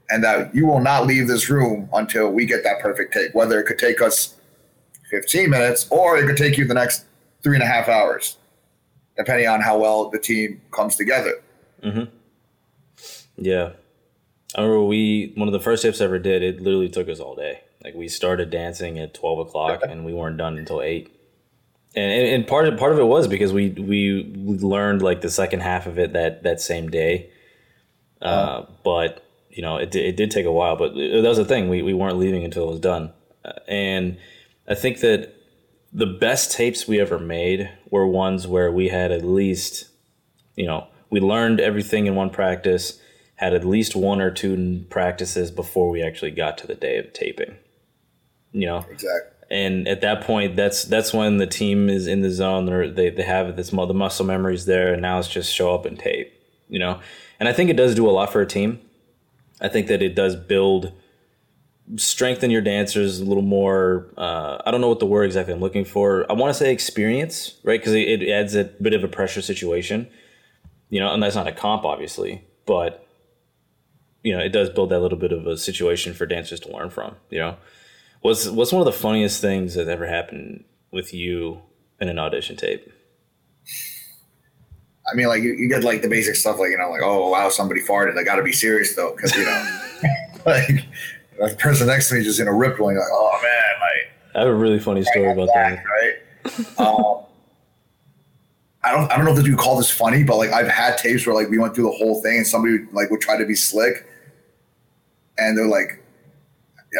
and 0.09 0.25
that 0.25 0.55
you 0.55 0.67
will 0.67 0.81
not 0.81 1.07
leave 1.07 1.29
this 1.29 1.51
room 1.51 1.89
until 1.93 2.31
we 2.31 2.47
get 2.47 2.65
that 2.65 2.81
perfect 2.81 3.13
take 3.13 3.35
whether 3.35 3.61
it 3.61 3.65
could 3.65 3.79
take 3.79 4.01
us 4.01 4.37
15 5.11 5.51
minutes 5.51 5.87
or 5.91 6.17
it 6.17 6.27
could 6.27 6.37
take 6.37 6.57
you 6.57 6.65
the 6.65 6.75
next 6.75 7.05
three 7.43 7.57
and 7.57 7.63
a 7.63 7.67
half 7.67 7.89
hours 7.89 8.37
depending 9.17 9.49
on 9.49 9.61
how 9.61 9.79
well 9.79 10.09
the 10.09 10.19
team 10.19 10.61
comes 10.71 10.97
together 10.97 11.43
mm-hmm. 11.83 12.05
Yeah. 13.41 13.73
I 14.55 14.63
remember 14.63 14.85
we 14.85 15.33
one 15.37 15.49
of 15.49 15.53
the 15.53 15.61
first 15.61 15.83
tips 15.83 16.01
I 16.01 16.05
ever 16.05 16.19
did. 16.19 16.43
It 16.43 16.61
literally 16.61 16.89
took 16.89 17.09
us 17.09 17.19
all 17.19 17.35
day. 17.35 17.63
Like 17.83 17.95
we 17.95 18.09
started 18.09 18.51
dancing 18.51 18.99
at 18.99 19.15
twelve 19.15 19.39
o'clock 19.39 19.81
and 19.89 20.05
we 20.05 20.13
weren't 20.13 20.37
done 20.37 20.59
until 20.59 20.83
eight. 20.83 21.17
And, 21.97 22.13
and, 22.13 22.35
and 22.35 22.47
part 22.47 22.69
of 22.69 22.79
part 22.79 22.93
of 22.93 22.99
it 22.99 23.05
was 23.05 23.27
because 23.27 23.53
we 23.53 23.71
we 23.71 24.25
learned 24.35 25.03
like 25.03 25.23
the 25.23 25.31
second 25.31 25.61
half 25.61 25.87
of 25.87 25.99
it 25.99 26.13
that 26.13 26.43
that 26.43 26.61
same 26.61 26.89
day. 26.91 27.31
Uh, 28.23 28.67
but 28.85 29.25
you 29.51 29.63
know 29.63 29.77
it, 29.77 29.91
did- 29.91 30.05
it 30.05 30.17
did 30.17 30.31
take 30.31 30.47
a 30.47 30.53
while. 30.53 30.77
But 30.77 30.95
that 30.95 31.23
was 31.23 31.39
the 31.39 31.45
thing. 31.45 31.69
We 31.69 31.83
we 31.83 31.95
weren't 31.95 32.19
leaving 32.19 32.45
until 32.45 32.65
it 32.69 32.71
was 32.73 32.81
done. 32.81 33.13
Uh, 33.45 33.53
and 33.69 34.19
I 34.69 34.75
think 34.75 35.01
that 35.01 35.35
the 35.93 36.07
best 36.07 36.53
tapes 36.53 36.87
we 36.87 37.01
ever 37.01 37.19
made 37.19 37.69
were 37.91 38.07
ones 38.07 38.47
where 38.47 38.71
we 38.71 38.89
had 38.89 39.11
at 39.11 39.25
least 39.25 39.89
you 40.57 40.67
know, 40.67 40.87
we 41.11 41.21
learned 41.21 41.59
everything 41.61 42.07
in 42.07 42.15
one 42.15 42.29
practice, 42.31 43.01
had 43.37 43.55
at 43.55 43.65
least 43.65 43.97
one 43.97 44.21
or 44.21 44.31
two 44.31 44.85
practices 44.91 45.51
before 45.51 45.89
we 45.89 46.03
actually 46.03 46.31
got 46.33 46.59
to 46.59 46.67
the 46.67 46.75
day 46.75 46.99
of 46.99 47.13
taping. 47.15 47.57
You 48.53 48.67
know, 48.67 48.79
Exactly. 48.91 49.31
and 49.51 49.89
at 49.89 50.01
that 50.03 50.23
point, 50.23 50.57
that's 50.57 50.85
that's 50.85 51.15
when 51.15 51.39
the 51.39 51.47
team 51.47 51.89
is 51.89 52.07
in 52.07 52.21
the 52.21 52.31
zone. 52.31 52.69
Or 52.69 52.89
they 52.89 53.09
they 53.11 53.23
have 53.23 53.57
this 53.57 53.71
the 53.71 53.95
muscle 53.95 54.27
memories 54.27 54.67
there, 54.67 54.93
and 54.93 55.01
now 55.03 55.19
it's 55.19 55.29
just 55.29 55.55
show 55.55 55.75
up 55.75 55.87
and 55.87 55.99
tape. 55.99 56.33
You 56.71 56.79
know, 56.79 57.01
and 57.39 57.49
I 57.49 57.53
think 57.53 57.69
it 57.69 57.77
does 57.77 57.95
do 57.95 58.09
a 58.09 58.13
lot 58.13 58.33
for 58.33 58.41
a 58.41 58.47
team. 58.47 58.81
I 59.61 59.69
think 59.69 59.89
that 59.89 60.01
it 60.01 60.15
does 60.15 60.35
build 60.37 60.93
strengthen 61.97 62.51
your 62.51 62.63
dancers 62.63 63.21
a 63.21 63.25
little 63.25 63.43
more. 63.43 64.07
Uh, 64.17 64.59
I 64.65 64.71
don't 64.71 64.81
know 64.81 64.89
what 64.89 65.01
the 65.01 65.07
word 65.07 65.25
exactly 65.25 65.53
I'm 65.53 65.61
looking 65.61 65.85
for. 65.85 66.31
I 66.31 66.35
want 66.35 66.51
to 66.51 66.55
say 66.55 66.73
experience, 66.73 67.59
right? 67.65 67.81
Because 67.81 67.95
it, 67.95 68.23
it 68.23 68.31
adds 68.31 68.55
a 68.55 68.65
bit 68.65 68.95
of 68.95 69.03
a 69.05 69.09
pressure 69.09 69.43
situation. 69.43 70.09
You 70.89 71.01
know, 71.01 71.13
and 71.13 71.23
that's 71.23 71.37
not 71.37 71.47
a 71.47 71.53
comp, 71.53 71.85
obviously, 71.85 72.45
but 72.67 73.07
you 74.23 74.37
know, 74.37 74.43
it 74.43 74.51
does 74.51 74.69
build 74.71 74.91
that 74.91 75.01
little 75.01 75.19
bit 75.19 75.33
of 75.33 75.47
a 75.47 75.57
situation 75.57 76.15
for 76.15 76.27
dancers 76.27 76.61
to 76.61 76.73
learn 76.73 76.91
from. 76.91 77.17
You 77.31 77.39
know, 77.39 77.57
what's 78.21 78.49
what's 78.49 78.73
one 78.73 78.81
of 78.81 78.87
the 78.87 78.93
funniest 78.93 79.41
things 79.41 79.75
that 79.75 79.89
ever 79.89 80.07
happened 80.07 80.65
with 80.91 81.15
you 81.15 81.63
in 82.01 82.09
an 82.09 82.19
audition 82.19 82.57
tape? 82.57 82.93
I 85.11 85.17
mean, 85.17 85.27
like 85.27 85.43
you, 85.43 85.55
you 85.55 85.69
get 85.69 85.83
like 85.85 86.03
the 86.03 86.09
basic 86.09 86.37
stuff, 86.37 86.59
like 86.59 86.71
you 86.71 86.79
know, 86.79 86.91
like 86.91 87.03
oh 87.03 87.31
wow, 87.31 87.49
somebody 87.49 87.81
farted. 87.81 88.19
I 88.19 88.23
got 88.23 88.37
to 88.37 88.43
be 88.43 88.53
serious 88.53 88.95
though, 88.95 89.15
because 89.15 89.35
you 89.37 89.45
know, 89.45 89.81
like 90.47 90.85
the 91.39 91.57
person 91.59 91.87
next 91.87 92.09
to 92.09 92.17
me 92.17 92.23
just 92.23 92.41
in 92.41 92.49
a 92.49 92.55
ripped 92.55 92.81
one, 92.81 92.97
like 92.97 93.05
oh 93.11 93.41
man, 93.43 93.81
like 93.81 94.37
I 94.37 94.39
have 94.41 94.49
a 94.49 94.55
really 94.55 94.79
funny 94.79 95.03
story 95.03 95.31
about 95.31 95.49
that. 95.55 95.83
right? 95.85 96.79
um, 96.79 97.25
I 98.83 98.93
don't, 98.93 99.13
I 99.13 99.17
don't 99.17 99.27
know 99.27 99.37
if 99.37 99.47
you 99.47 99.57
call 99.57 99.77
this 99.77 99.91
funny, 99.91 100.23
but 100.23 100.37
like 100.37 100.51
I've 100.51 100.69
had 100.69 100.97
tapes 100.97 101.27
where 101.27 101.35
like 101.35 101.51
we 101.51 101.59
went 101.59 101.75
through 101.75 101.85
the 101.85 101.97
whole 101.97 102.23
thing 102.23 102.39
and 102.39 102.47
somebody 102.47 102.79
like 102.93 103.11
would 103.11 103.21
try 103.21 103.37
to 103.37 103.45
be 103.45 103.55
slick, 103.55 104.07
and 105.39 105.57
they're 105.57 105.67
like, 105.67 106.03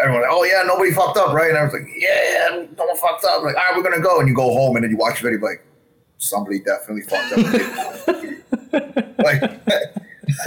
everyone, 0.03 0.25
oh 0.29 0.45
yeah, 0.45 0.63
nobody 0.67 0.91
fucked 0.91 1.17
up, 1.17 1.33
right? 1.33 1.49
And 1.49 1.59
I 1.59 1.65
was 1.65 1.73
like, 1.73 1.89
yeah, 1.97 2.67
no 2.77 2.85
one 2.85 2.97
fucked 2.97 3.25
up. 3.25 3.43
Like, 3.43 3.57
all 3.57 3.63
right, 3.63 3.73
we're 3.77 3.83
gonna 3.83 4.03
go, 4.03 4.21
and 4.21 4.29
you 4.29 4.35
go 4.35 4.53
home, 4.53 4.77
and 4.77 4.85
then 4.85 4.91
you 4.91 4.97
watch 4.97 5.21
the 5.21 5.31
video, 5.31 5.47
like 5.47 5.65
somebody 6.21 6.61
definitely 6.61 7.03
fucked 7.03 7.33
up. 7.33 8.07
like, 9.19 9.43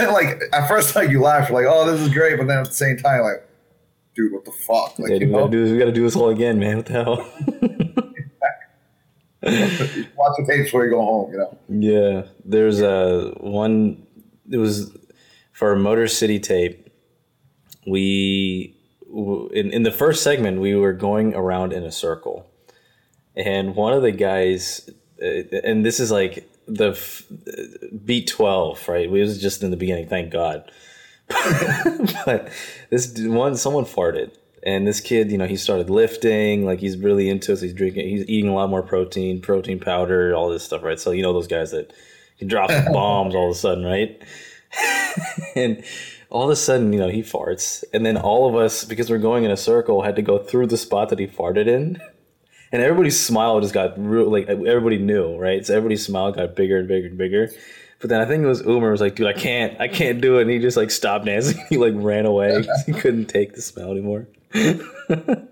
like 0.00 0.42
at 0.52 0.68
first, 0.68 0.96
like 0.96 1.10
you 1.10 1.20
laugh, 1.20 1.48
you're 1.48 1.62
like, 1.62 1.66
oh, 1.68 1.90
this 1.90 2.00
is 2.00 2.08
great, 2.12 2.38
but 2.38 2.46
then 2.46 2.58
at 2.58 2.66
the 2.66 2.72
same 2.72 2.96
time, 2.96 3.22
like, 3.22 3.46
dude, 4.14 4.32
what 4.32 4.44
the 4.44 4.52
fuck? 4.52 4.98
Like, 4.98 5.10
Yeah, 5.10 5.16
you 5.16 5.20
dude, 5.20 5.30
we 5.30 5.36
gotta 5.36 5.50
do 5.50 5.62
this. 5.64 5.72
We 5.72 5.78
gotta 5.78 5.92
do 5.92 6.02
this 6.02 6.16
all 6.16 6.30
again, 6.30 6.58
man. 6.58 6.76
What 6.78 6.86
the 6.86 6.92
hell? 6.92 7.16
watch 10.16 10.36
the 10.38 10.46
tapes 10.48 10.64
before 10.64 10.84
you 10.84 10.90
go 10.90 11.02
home, 11.02 11.32
you 11.32 11.38
know. 11.38 11.58
Yeah, 11.68 12.22
there's 12.44 12.80
a 12.80 13.34
one. 13.40 14.06
It 14.50 14.56
was 14.56 14.96
for 15.52 15.72
a 15.72 15.76
Motor 15.76 16.08
City 16.08 16.38
tape. 16.38 16.88
We 17.86 18.76
in 19.52 19.70
in 19.70 19.82
the 19.82 19.92
first 19.92 20.22
segment 20.22 20.60
we 20.60 20.74
were 20.74 20.92
going 20.94 21.34
around 21.34 21.72
in 21.72 21.82
a 21.84 21.92
circle, 21.92 22.46
and 23.36 23.76
one 23.76 23.92
of 23.92 24.02
the 24.02 24.12
guys, 24.12 24.88
uh, 24.88 24.92
Uh, 25.24 25.60
and 25.64 25.84
this 25.84 26.00
is 26.00 26.10
like 26.10 26.48
the 26.66 26.90
f- 26.90 27.22
beat 28.04 28.28
twelve, 28.28 28.86
right? 28.88 29.10
We 29.10 29.20
was 29.20 29.40
just 29.40 29.62
in 29.62 29.70
the 29.70 29.76
beginning, 29.76 30.08
thank 30.08 30.30
God. 30.30 30.70
but 32.26 32.50
this 32.90 33.18
one, 33.18 33.56
someone 33.56 33.84
farted, 33.84 34.32
and 34.62 34.86
this 34.86 35.00
kid, 35.00 35.30
you 35.30 35.38
know, 35.38 35.46
he 35.46 35.56
started 35.56 35.88
lifting, 35.88 36.66
like 36.66 36.80
he's 36.80 36.96
really 36.96 37.30
into 37.30 37.52
it. 37.52 37.56
So 37.56 37.64
he's 37.64 37.74
drinking, 37.74 38.08
he's 38.08 38.28
eating 38.28 38.50
a 38.50 38.54
lot 38.54 38.68
more 38.68 38.82
protein, 38.82 39.40
protein 39.40 39.80
powder, 39.80 40.34
all 40.34 40.50
this 40.50 40.64
stuff, 40.64 40.82
right? 40.82 41.00
So 41.00 41.12
you 41.12 41.22
know 41.22 41.32
those 41.32 41.46
guys 41.46 41.70
that 41.70 41.92
can 42.38 42.48
drop 42.48 42.68
bombs 42.92 43.34
all 43.34 43.50
of 43.50 43.56
a 43.56 43.58
sudden, 43.58 43.84
right? 43.84 44.22
and 45.56 45.84
all 46.30 46.44
of 46.44 46.50
a 46.50 46.56
sudden, 46.56 46.92
you 46.92 46.98
know, 46.98 47.08
he 47.08 47.22
farts, 47.22 47.84
and 47.92 48.04
then 48.04 48.16
all 48.16 48.48
of 48.48 48.56
us, 48.56 48.84
because 48.84 49.08
we're 49.08 49.18
going 49.18 49.44
in 49.44 49.50
a 49.50 49.56
circle, 49.56 50.02
had 50.02 50.16
to 50.16 50.22
go 50.22 50.38
through 50.38 50.66
the 50.66 50.76
spot 50.76 51.10
that 51.10 51.18
he 51.18 51.26
farted 51.26 51.68
in. 51.68 52.00
And 52.74 52.82
everybody's 52.82 53.18
smile 53.24 53.60
just 53.60 53.72
got 53.72 53.94
real, 53.96 54.28
like 54.28 54.48
everybody 54.48 54.98
knew, 54.98 55.36
right? 55.38 55.64
So 55.64 55.74
everybody's 55.74 56.04
smile 56.04 56.32
got 56.32 56.56
bigger 56.56 56.76
and 56.76 56.88
bigger 56.88 57.06
and 57.06 57.16
bigger. 57.16 57.48
But 58.00 58.10
then 58.10 58.20
I 58.20 58.24
think 58.24 58.42
it 58.42 58.46
was 58.48 58.62
Umer 58.64 58.90
was 58.90 59.00
like, 59.00 59.14
dude, 59.14 59.28
I 59.28 59.32
can't, 59.32 59.80
I 59.80 59.86
can't 59.86 60.20
do 60.20 60.38
it. 60.38 60.42
And 60.42 60.50
he 60.50 60.58
just 60.58 60.76
like 60.76 60.90
stopped 60.90 61.24
dancing. 61.24 61.64
He 61.68 61.76
like 61.78 61.92
ran 61.96 62.26
away 62.26 62.50
'cause 62.64 62.82
he 62.86 62.92
couldn't 62.92 63.26
take 63.26 63.54
the 63.54 63.62
smell 63.62 63.92
anymore. 63.92 64.26
oh, 64.54 65.46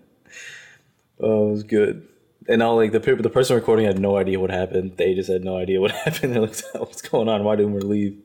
it 1.48 1.50
was 1.52 1.62
good. 1.62 2.08
And 2.48 2.60
all 2.60 2.74
like 2.74 2.90
the 2.90 2.98
the 2.98 3.30
person 3.30 3.54
recording 3.54 3.86
had 3.86 4.00
no 4.00 4.16
idea 4.16 4.40
what 4.40 4.50
happened. 4.50 4.96
They 4.96 5.14
just 5.14 5.30
had 5.30 5.44
no 5.44 5.56
idea 5.56 5.80
what 5.80 5.92
happened. 5.92 6.32
They're 6.34 6.42
like, 6.42 6.56
what's 6.74 7.02
going 7.02 7.28
on? 7.28 7.44
Why 7.44 7.54
did 7.54 7.68
Umer 7.68 7.84
leave? 7.84 8.18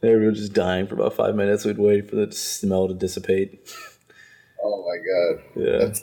They 0.00 0.14
were 0.16 0.30
just 0.32 0.54
dying 0.54 0.86
for 0.86 0.94
about 0.94 1.12
five 1.12 1.34
minutes. 1.34 1.66
We'd 1.66 1.76
wait 1.76 2.08
for 2.08 2.16
the 2.16 2.32
smell 2.32 2.88
to 2.88 2.94
dissipate. 2.94 3.60
Oh 4.64 4.82
my 4.88 4.96
god, 4.96 5.44
Yeah. 5.54 5.78
that's 5.84 6.02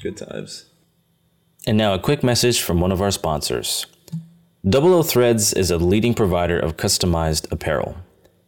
Good 0.00 0.16
times. 0.16 0.66
And 1.66 1.76
now 1.76 1.92
a 1.92 1.98
quick 1.98 2.22
message 2.22 2.62
from 2.62 2.80
one 2.80 2.90
of 2.90 3.02
our 3.02 3.10
sponsors. 3.10 3.84
Double 4.66 4.94
O 4.94 5.02
Threads 5.02 5.52
is 5.52 5.70
a 5.70 5.76
leading 5.76 6.14
provider 6.14 6.58
of 6.58 6.78
customized 6.78 7.50
apparel. 7.52 7.96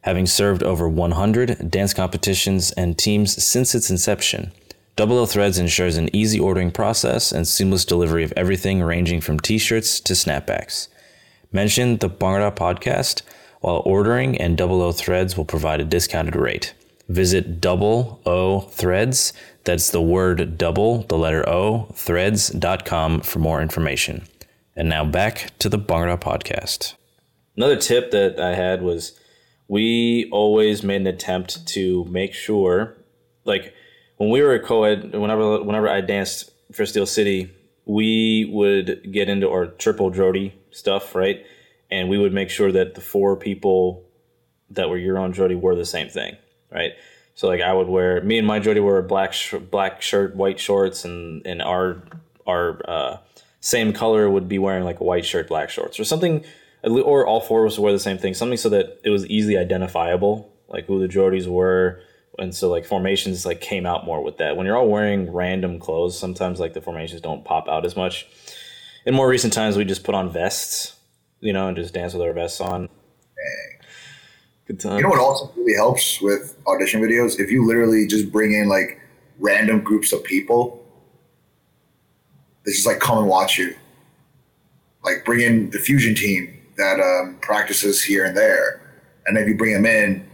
Having 0.00 0.26
served 0.26 0.62
over 0.62 0.88
100 0.88 1.71
dance 1.71 1.92
competitions 1.92 2.73
and 2.73 2.97
teams 2.97 3.42
since 3.45 3.75
its 3.75 3.90
inception, 3.90 4.52
Double 4.97 5.19
O 5.19 5.26
Threads 5.26 5.59
ensures 5.59 5.99
an 5.99 6.14
easy 6.16 6.40
ordering 6.40 6.71
process 6.71 7.33
and 7.33 7.47
seamless 7.47 7.85
delivery 7.85 8.25
of 8.25 8.33
everything 8.35 8.83
ranging 8.83 9.21
from 9.21 9.38
t-shirts 9.38 10.00
to 10.00 10.14
snapbacks. 10.14 10.88
Mention 11.52 11.99
the 11.99 12.09
Bhangra 12.09 12.54
podcast 12.54 13.21
while 13.61 13.83
ordering 13.85 14.40
and 14.40 14.57
Double 14.57 14.81
O 14.81 14.90
Threads 14.90 15.37
will 15.37 15.45
provide 15.45 15.83
a 15.83 15.85
discounted 15.85 16.35
rate. 16.35 16.73
Visit 17.09 17.61
Double 17.61 18.23
O 18.25 18.61
Threads, 18.61 19.35
that's 19.64 19.90
the 19.90 20.02
word 20.02 20.59
double, 20.59 21.02
the 21.04 21.19
letter 21.19 21.49
O, 21.49 21.88
threads.com 21.95 23.21
for 23.21 23.38
more 23.38 23.62
information. 23.62 24.26
And 24.75 24.88
now 24.88 25.04
back 25.04 25.50
to 25.59 25.69
the 25.69 25.78
Bhangra 25.78 26.19
podcast. 26.19 26.95
Another 27.57 27.76
tip 27.76 28.11
that 28.12 28.40
I 28.40 28.54
had 28.54 28.83
was 28.83 29.19
we 29.69 30.28
always 30.33 30.83
made 30.83 31.02
an 31.02 31.07
attempt 31.07 31.66
to 31.69 32.04
make 32.07 32.35
sure, 32.35 32.97
like 33.45 33.75
when 34.16 34.31
we 34.31 34.40
were 34.40 34.54
a 34.54 34.61
co-ed, 34.61 35.12
whenever 35.12 35.62
whenever 35.62 35.88
I 35.88 36.00
danced 36.00 36.50
for 36.73 36.87
Steel 36.87 37.07
City, 37.07 37.50
we 37.85 38.49
would 38.50 39.12
get 39.12 39.28
into 39.28 39.50
our 39.50 39.66
triple 39.66 40.11
Jodi 40.11 40.54
stuff, 40.71 41.14
right? 41.14 41.45
And 41.90 42.09
we 42.09 42.19
would 42.19 42.33
make 42.33 42.49
sure 42.49 42.73
that 42.73 42.95
the 42.95 43.00
four 43.00 43.37
people 43.37 44.04
that 44.71 44.88
were 44.88 44.97
your 44.97 45.19
own 45.19 45.33
Jodi 45.33 45.54
were 45.54 45.75
the 45.75 45.85
same 45.85 46.09
thing, 46.09 46.37
right? 46.71 46.92
So 47.34 47.48
like 47.48 47.60
I 47.60 47.72
would 47.72 47.88
wear 47.88 48.20
me 48.22 48.38
and 48.38 48.46
my 48.46 48.58
Jodi 48.58 48.80
wore 48.80 48.98
a 48.98 49.02
black 49.02 49.32
sh- 49.32 49.54
black 49.54 50.02
shirt, 50.02 50.36
white 50.36 50.60
shorts, 50.60 51.04
and 51.04 51.46
and 51.46 51.62
our 51.62 52.02
our 52.46 52.80
uh, 52.88 53.16
same 53.60 53.92
color 53.92 54.30
would 54.30 54.48
be 54.48 54.58
wearing 54.58 54.84
like 54.84 55.00
a 55.00 55.04
white 55.04 55.24
shirt, 55.24 55.48
black 55.48 55.70
shorts, 55.70 55.98
or 55.98 56.04
something, 56.04 56.44
or 56.84 57.26
all 57.26 57.40
four 57.40 57.64
of 57.64 57.72
us 57.72 57.78
would 57.78 57.84
wear 57.84 57.92
the 57.92 57.98
same 57.98 58.18
thing, 58.18 58.34
something 58.34 58.58
so 58.58 58.68
that 58.68 59.00
it 59.04 59.10
was 59.10 59.26
easily 59.26 59.56
identifiable, 59.56 60.52
like 60.68 60.86
who 60.86 61.00
the 61.00 61.08
Jodis 61.08 61.46
were, 61.46 62.02
and 62.38 62.54
so 62.54 62.70
like 62.70 62.84
formations 62.84 63.46
like 63.46 63.60
came 63.60 63.86
out 63.86 64.04
more 64.04 64.22
with 64.22 64.38
that. 64.38 64.56
When 64.56 64.66
you're 64.66 64.76
all 64.76 64.88
wearing 64.88 65.32
random 65.32 65.78
clothes, 65.78 66.18
sometimes 66.18 66.60
like 66.60 66.74
the 66.74 66.80
formations 66.80 67.20
don't 67.20 67.44
pop 67.44 67.68
out 67.68 67.86
as 67.86 67.96
much. 67.96 68.26
In 69.04 69.14
more 69.14 69.28
recent 69.28 69.52
times, 69.52 69.76
we 69.76 69.84
just 69.84 70.04
put 70.04 70.14
on 70.14 70.30
vests, 70.30 70.96
you 71.40 71.52
know, 71.52 71.68
and 71.68 71.76
just 71.76 71.94
dance 71.94 72.12
with 72.12 72.22
our 72.22 72.32
vests 72.32 72.60
on. 72.60 72.88
Good 74.72 74.80
time. 74.80 74.96
You 74.96 75.02
know 75.02 75.10
what 75.10 75.18
also 75.18 75.52
really 75.54 75.74
helps 75.74 76.18
with 76.22 76.56
audition 76.66 77.02
videos? 77.02 77.38
If 77.38 77.50
you 77.50 77.66
literally 77.66 78.06
just 78.06 78.32
bring 78.32 78.54
in 78.54 78.70
like 78.70 78.98
random 79.38 79.80
groups 79.80 80.12
of 80.14 80.24
people 80.24 80.82
that 82.64 82.72
just 82.72 82.86
like 82.86 82.98
come 82.98 83.18
and 83.18 83.26
watch 83.28 83.58
you. 83.58 83.74
Like 85.04 85.26
bring 85.26 85.40
in 85.40 85.68
the 85.70 85.78
fusion 85.78 86.14
team 86.14 86.56
that 86.78 87.00
um, 87.00 87.36
practices 87.42 88.02
here 88.02 88.24
and 88.24 88.34
there. 88.34 88.80
And 89.26 89.36
then 89.36 89.46
you 89.46 89.54
bring 89.58 89.74
them 89.74 89.84
in. 89.84 90.26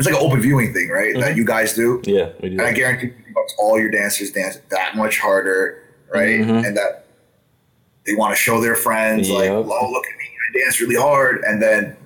It's 0.00 0.08
like 0.08 0.16
an 0.20 0.26
open 0.26 0.40
viewing 0.40 0.74
thing, 0.74 0.88
right? 0.88 1.14
That 1.20 1.36
you 1.36 1.44
guys 1.44 1.74
do. 1.74 2.02
Yeah, 2.04 2.30
we 2.42 2.48
do. 2.48 2.54
And 2.58 2.62
I 2.62 2.72
guarantee 2.72 3.12
all 3.60 3.78
your 3.78 3.90
dancers 3.92 4.32
dance 4.32 4.58
that 4.70 4.96
much 4.96 5.20
harder, 5.20 5.80
right? 6.12 6.40
Mhm. 6.40 6.66
And 6.66 6.76
that 6.76 7.06
they 8.04 8.14
want 8.16 8.34
to 8.34 8.40
show 8.40 8.60
their 8.60 8.74
friends, 8.74 9.30
like, 9.30 9.44
Yep. 9.44 9.52
oh, 9.52 9.90
look 9.92 10.06
at 10.06 10.18
me, 10.18 10.24
I 10.56 10.58
dance 10.64 10.80
really 10.80 10.96
hard. 10.96 11.42
And 11.46 11.62
then 11.62 11.96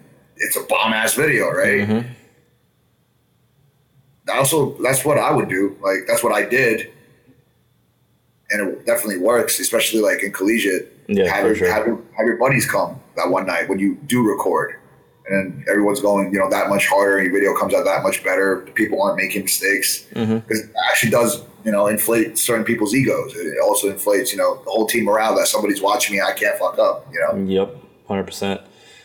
it's 0.43 0.57
a 0.57 0.63
bomb 0.63 0.93
ass 0.93 1.15
video, 1.15 1.51
right? 1.51 1.89
Mhm. 1.89 2.07
Also, 4.33 4.77
that's 4.83 5.05
what 5.05 5.19
I 5.19 5.31
would 5.33 5.49
do. 5.49 5.77
Like, 5.83 6.01
that's 6.07 6.23
what 6.23 6.33
I 6.33 6.43
did. 6.45 6.91
And 8.51 8.69
it 8.69 8.87
definitely 8.87 9.19
works, 9.19 9.59
especially 9.59 10.01
like 10.01 10.23
in 10.23 10.33
collegiate. 10.33 10.93
Yeah, 11.09 11.29
have, 11.29 11.45
your, 11.47 11.55
sure. 11.57 11.73
have, 11.73 11.87
your, 11.87 12.01
have 12.17 12.27
your 12.27 12.37
buddies 12.37 12.65
come 12.65 13.01
that 13.17 13.29
one 13.29 13.47
night 13.47 13.69
when 13.69 13.79
you 13.79 13.97
do 14.07 14.23
record. 14.23 14.77
And 15.27 15.55
then 15.55 15.65
everyone's 15.69 16.01
going, 16.01 16.33
you 16.33 16.39
know, 16.39 16.49
that 16.51 16.69
much 16.69 16.87
harder, 16.87 17.19
and 17.19 17.27
your 17.27 17.33
video 17.33 17.55
comes 17.57 17.75
out 17.75 17.85
that 17.85 18.03
much 18.03 18.25
better. 18.25 18.59
People 18.75 19.03
aren't 19.03 19.17
making 19.17 19.43
mistakes 19.43 20.05
because 20.13 20.61
it 20.61 20.71
actually 20.91 21.11
does, 21.11 21.43
you 21.65 21.71
know, 21.71 21.87
inflate 21.87 22.39
certain 22.39 22.65
people's 22.65 22.95
egos. 22.95 23.35
It 23.37 23.59
also 23.63 23.89
inflates, 23.91 24.33
you 24.33 24.39
know, 24.39 24.63
the 24.65 24.71
whole 24.71 24.87
team 24.87 25.05
morale 25.05 25.37
that 25.37 25.47
somebody's 25.47 25.81
watching 25.81 26.17
me. 26.17 26.23
I 26.23 26.33
can't 26.33 26.59
fuck 26.59 26.79
up, 26.79 27.07
you 27.13 27.21
know. 27.21 27.37
Yep, 27.37 27.77
hundred 28.09 28.25
percent. 28.25 28.61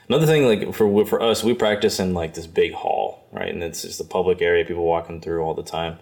Another 0.09 0.25
thing, 0.25 0.45
like 0.45 0.73
for 0.73 1.05
for 1.05 1.21
us, 1.21 1.43
we 1.43 1.53
practice 1.53 1.99
in 1.99 2.13
like 2.13 2.33
this 2.33 2.47
big 2.47 2.73
hall, 2.73 3.27
right? 3.31 3.53
And 3.53 3.61
it's 3.61 3.81
just 3.81 3.99
a 3.99 4.05
public 4.05 4.41
area, 4.41 4.63
people 4.63 4.85
walking 4.85 5.19
through 5.19 5.41
all 5.41 5.53
the 5.53 5.63
time. 5.63 5.99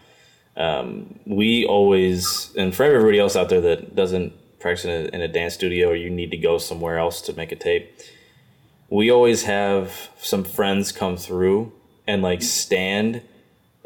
Um, 0.58 1.20
we 1.26 1.66
always, 1.66 2.54
and 2.56 2.74
for 2.74 2.84
everybody 2.84 3.20
else 3.20 3.36
out 3.36 3.50
there 3.50 3.62
that 3.62 3.96
doesn't 3.96 4.34
practice 4.60 4.86
in 4.86 4.92
a, 4.92 5.16
in 5.16 5.22
a 5.22 5.28
dance 5.28 5.54
studio 5.54 5.90
or 5.90 5.96
you 5.96 6.10
need 6.10 6.32
to 6.32 6.38
go 6.38 6.58
somewhere 6.58 6.98
else 6.98 7.22
to 7.24 7.34
make 7.34 7.52
a 7.52 7.56
tape, 7.56 8.00
we 8.90 9.12
always 9.12 9.44
have 9.44 10.10
some 10.18 10.44
friends 10.44 10.92
come 10.92 11.18
through 11.18 11.74
and 12.08 12.22
like 12.22 12.42
stand 12.42 13.22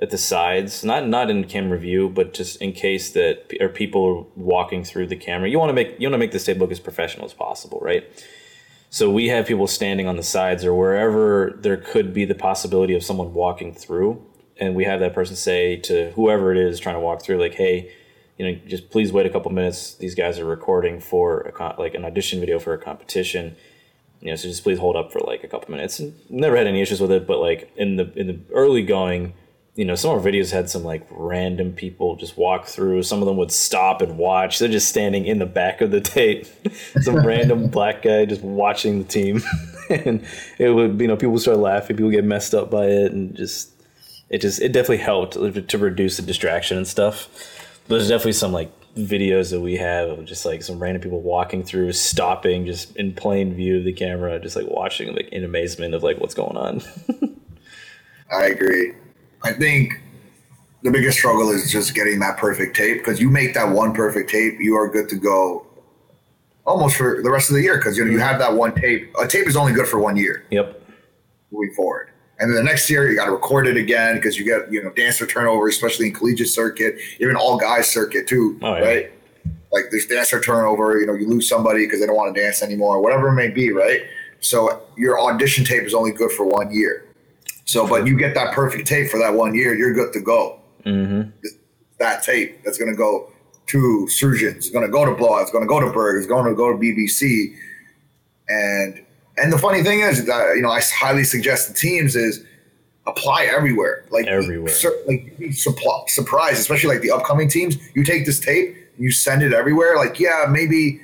at 0.02 0.12
the 0.12 0.18
sides, 0.18 0.84
not 0.84 1.08
not 1.08 1.30
in 1.30 1.44
camera 1.46 1.78
view, 1.78 2.10
but 2.10 2.34
just 2.34 2.62
in 2.62 2.72
case 2.74 3.12
that 3.12 3.52
are 3.60 3.70
people 3.70 4.30
walking 4.36 4.84
through 4.84 5.08
the 5.08 5.16
camera. 5.16 5.50
You 5.50 5.60
want 5.60 5.70
to 5.70 5.74
make 5.74 6.00
you 6.00 6.08
want 6.08 6.14
to 6.14 6.20
make 6.20 6.32
this 6.32 6.46
tape 6.46 6.58
look 6.58 6.72
as 6.72 6.80
professional 6.80 7.26
as 7.26 7.34
possible, 7.34 7.80
right? 7.82 8.04
So 8.91 9.10
we 9.12 9.27
have 9.27 9.46
people 9.46 9.67
standing 9.67 10.08
on 10.08 10.17
the 10.17 10.24
sides 10.24 10.65
or 10.65 10.74
wherever 10.74 11.55
there 11.60 11.77
could 11.77 12.13
be 12.13 12.25
the 12.25 12.34
possibility 12.34 12.96
of 12.96 13.03
someone 13.03 13.34
walking 13.34 13.74
through, 13.74 14.25
and 14.60 14.75
we 14.75 14.86
have 14.86 15.00
that 15.01 15.13
person 15.13 15.36
say 15.36 15.75
to 15.77 16.12
whoever 16.12 16.51
it 16.51 16.58
is 16.58 16.79
trying 16.79 16.96
to 16.96 17.00
walk 17.00 17.22
through, 17.22 17.38
like, 17.38 17.53
"Hey, 17.53 17.91
you 18.38 18.46
know, 18.46 18.60
just 18.65 18.89
please 18.89 19.13
wait 19.13 19.27
a 19.27 19.29
couple 19.29 19.51
minutes. 19.51 19.93
These 19.93 20.15
guys 20.15 20.39
are 20.39 20.46
recording 20.46 21.00
for 21.00 21.41
a 21.41 21.51
con- 21.51 21.75
like 21.77 21.93
an 21.93 22.03
audition 22.03 22.39
video 22.39 22.58
for 22.58 22.74
a 22.74 22.79
competition." 22.79 23.55
You 24.22 24.31
know, 24.31 24.36
so 24.36 24.48
just 24.48 24.63
please 24.63 24.79
hold 24.79 24.96
up 24.96 25.12
for 25.12 25.19
like 25.19 25.43
a 25.43 25.48
couple 25.48 25.72
minutes. 25.72 26.00
And 26.00 26.13
never 26.29 26.58
had 26.58 26.67
any 26.67 26.81
issues 26.81 27.00
with 27.00 27.12
it, 27.12 27.27
but 27.27 27.39
like 27.39 27.72
in 27.77 27.96
the 27.98 28.12
in 28.15 28.25
the 28.27 28.39
early 28.51 28.81
going, 28.81 29.34
you 29.76 29.86
know, 29.86 29.96
some 29.96 30.12
of 30.12 30.26
our 30.26 30.32
videos 30.32 30.52
had 30.52 30.70
some 30.70 30.84
like 30.84 31.08
random 31.10 31.72
people 31.74 32.16
just 32.16 32.38
walk 32.38 32.66
through. 32.66 33.04
Some 33.04 33.22
of 33.22 33.28
them 33.28 33.38
would 33.38 33.52
stop 33.52 34.02
and 34.02 34.18
watch. 34.18 34.60
They're 34.60 34.68
just 34.68 34.90
standing 34.90 35.26
in 35.26 35.40
the 35.40 35.46
back 35.46 35.82
of 35.82 35.92
the 35.92 36.02
tape. 36.02 36.48
some 37.02 37.26
random 37.26 37.68
black 37.72 38.02
guy 38.02 38.26
just 38.26 38.42
watching 38.42 39.00
the 39.00 39.08
team. 39.08 39.42
and 39.90 40.26
it 40.58 40.72
would, 40.72 41.00
you 41.00 41.08
know, 41.08 41.16
people 41.16 41.38
start 41.40 41.60
laughing. 41.60 41.96
People 41.96 42.12
get 42.12 42.26
messed 42.26 42.54
up 42.54 42.70
by 42.70 42.88
it. 42.88 43.12
And 43.12 43.36
just, 43.36 43.72
it 44.30 44.42
just, 44.42 44.62
it 44.62 44.72
definitely 44.72 44.98
helped 44.98 45.34
to 45.34 45.78
reduce 45.78 46.18
the 46.18 46.24
distraction 46.24 46.78
and 46.78 46.88
stuff. 46.88 47.30
But 47.88 47.96
there's 47.96 48.10
definitely 48.10 48.34
some 48.34 48.52
like 48.52 48.72
videos 48.96 49.52
that 49.52 49.62
we 49.62 49.78
have 49.78 50.10
of 50.10 50.26
just 50.26 50.46
like 50.46 50.62
some 50.62 50.80
random 50.80 51.02
people 51.02 51.22
walking 51.22 51.64
through, 51.64 51.94
stopping 51.94 52.66
just 52.66 52.96
in 52.98 53.14
plain 53.14 53.54
view 53.54 53.78
of 53.78 53.86
the 53.86 53.94
camera, 53.94 54.40
just 54.40 54.56
like 54.56 54.68
watching 54.68 55.16
like 55.16 55.30
in 55.30 55.44
amazement 55.44 55.94
of 55.94 56.04
like 56.04 56.20
what's 56.20 56.34
going 56.34 56.58
on. 56.58 56.82
I 58.32 58.46
agree. 58.46 58.94
I 59.43 59.53
think 59.53 60.01
the 60.81 60.91
biggest 60.91 61.17
struggle 61.17 61.50
is 61.50 61.72
just 61.72 61.93
getting 61.93 62.19
that 62.19 62.38
perfect 62.38 62.75
tape 62.75 63.00
because 63.00 63.19
you 63.19 63.29
make 63.29 63.53
that 63.53 63.69
one 63.69 63.93
perfect 63.93 64.29
tape, 64.29 64.55
you 64.60 64.75
are 64.75 64.88
good 64.89 65.10
to 65.10 65.15
go 65.15 65.65
almost 66.65 66.96
for 66.96 67.22
the 67.22 67.31
rest 67.31 67.50
of 67.50 67.55
the 67.55 67.62
year 67.62 67.77
because 67.77 67.98
you 67.98 68.05
know 68.05 68.12
you 68.12 68.17
mm-hmm. 68.17 68.27
have 68.27 68.39
that 68.39 68.53
one 68.53 68.74
tape. 68.75 69.12
A 69.19 69.27
tape 69.27 69.48
is 69.48 69.55
only 69.55 69.74
good 69.74 69.88
for 69.88 70.00
one 70.00 70.15
year. 70.15 70.46
Yep. 70.51 70.81
Moving 71.51 71.74
forward. 71.75 72.12
And 72.39 72.50
then 72.50 72.55
the 72.55 72.63
next 72.63 72.89
year 72.89 73.10
you 73.10 73.17
got 73.17 73.25
to 73.25 73.31
record 73.31 73.67
it 73.67 73.75
again 73.75 74.15
because 74.15 74.38
you 74.38 74.46
get 74.46 74.72
you 74.72 74.81
know 74.81 74.91
dancer 74.91 75.25
turnover, 75.25 75.67
especially 75.67 76.08
in 76.08 76.13
collegiate 76.13 76.48
circuit, 76.48 76.96
even 77.19 77.36
all 77.36 77.58
guys 77.58 77.91
circuit 77.91 78.27
too, 78.27 78.58
oh, 78.62 78.75
yeah. 78.75 78.81
right? 78.81 79.12
Like 79.72 79.86
there's 79.91 80.05
dancer 80.05 80.39
turnover. 80.39 81.00
You 81.00 81.08
know, 81.08 81.13
you 81.13 81.27
lose 81.27 81.50
somebody 81.50 81.86
because 81.86 82.00
they 82.00 82.05
don't 82.05 82.15
want 82.15 82.34
to 82.34 82.41
dance 82.41 82.63
anymore, 82.63 83.01
whatever 83.01 83.29
it 83.29 83.34
may 83.34 83.50
be, 83.50 83.72
right? 83.72 84.01
So 84.39 84.81
your 84.96 85.19
audition 85.19 85.65
tape 85.65 85.84
is 85.84 85.93
only 85.93 86.13
good 86.13 86.31
for 86.31 86.46
one 86.46 86.72
year. 86.72 87.05
So, 87.70 87.88
but 87.88 88.08
you 88.08 88.18
get 88.18 88.34
that 88.34 88.56
perfect 88.56 88.88
tape 88.88 89.12
for 89.12 89.20
that 89.20 89.36
one 89.36 89.54
year, 89.54 89.76
you're 89.76 89.94
good 89.94 90.12
to 90.14 90.20
go. 90.20 90.60
Mm-hmm. 90.88 91.30
That 92.00 92.24
tape 92.24 92.64
that's 92.64 92.80
going 92.80 92.90
to 92.90 92.98
go 92.98 93.32
to 93.68 94.08
surgeons, 94.10 94.56
it's 94.56 94.70
going 94.72 94.84
to 94.84 94.92
go 94.92 95.06
to 95.06 95.14
Blowout, 95.14 95.44
it's 95.44 95.52
going 95.52 95.64
to 95.64 95.68
go 95.68 95.80
to 95.80 95.92
Burgh, 95.92 96.18
it's 96.18 96.26
going 96.26 96.46
to 96.46 96.56
go 96.56 96.72
to 96.72 96.80
BBC, 96.80 97.54
and 98.48 99.06
and 99.38 99.54
the 99.54 99.60
funny 99.60 99.84
thing 99.84 100.00
is 100.00 100.26
that 100.26 100.56
you 100.56 100.64
know 100.64 100.72
I 100.72 100.82
highly 100.82 101.24
suggest 101.24 101.68
the 101.68 101.76
teams 101.76 102.16
is 102.16 102.44
apply 103.06 103.44
everywhere, 103.44 104.04
like 104.10 104.26
everywhere, 104.26 104.74
like 105.06 105.38
be 105.38 105.52
surprised, 105.52 106.58
especially 106.58 106.90
like 106.96 107.04
the 107.04 107.12
upcoming 107.12 107.50
teams. 107.50 107.78
You 107.94 108.04
take 108.04 108.26
this 108.26 108.40
tape, 108.40 108.76
you 108.98 109.12
send 109.12 109.44
it 109.44 109.54
everywhere. 109.54 109.96
Like 109.96 110.20
yeah, 110.20 110.48
maybe 110.50 111.02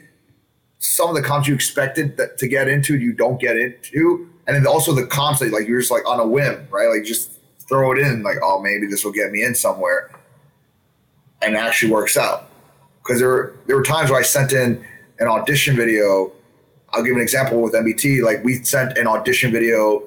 some 0.79 1.09
of 1.09 1.15
the 1.15 1.21
comps 1.21 1.47
you 1.47 1.53
expected 1.53 2.17
that, 2.17 2.39
to 2.39 2.47
get 2.47 2.67
into, 2.67 2.97
you 2.97 3.13
don't 3.13 3.39
get 3.39 3.55
into 3.55 4.31
and 4.47 4.55
then 4.55 4.67
also 4.67 4.93
the 4.93 5.05
comps 5.05 5.41
like 5.41 5.67
you're 5.67 5.79
just 5.79 5.91
like 5.91 6.07
on 6.07 6.19
a 6.19 6.27
whim, 6.27 6.67
right? 6.69 6.87
Like 6.87 7.03
just 7.03 7.31
throw 7.67 7.91
it 7.91 7.99
in, 7.99 8.23
like 8.23 8.37
oh 8.43 8.61
maybe 8.61 8.87
this 8.87 9.03
will 9.03 9.11
get 9.11 9.31
me 9.31 9.43
in 9.43 9.55
somewhere, 9.55 10.11
and 11.41 11.55
it 11.55 11.57
actually 11.57 11.91
works 11.91 12.15
out. 12.17 12.49
Because 13.03 13.19
there 13.19 13.29
were, 13.29 13.55
there 13.67 13.75
were 13.75 13.83
times 13.83 14.09
where 14.09 14.19
I 14.19 14.23
sent 14.23 14.51
in 14.51 14.83
an 15.19 15.27
audition 15.27 15.75
video. 15.75 16.31
I'll 16.89 17.03
give 17.03 17.15
an 17.15 17.21
example 17.21 17.61
with 17.61 17.73
MBT. 17.73 18.23
Like 18.23 18.43
we 18.43 18.63
sent 18.63 18.97
an 18.97 19.07
audition 19.07 19.51
video 19.51 20.03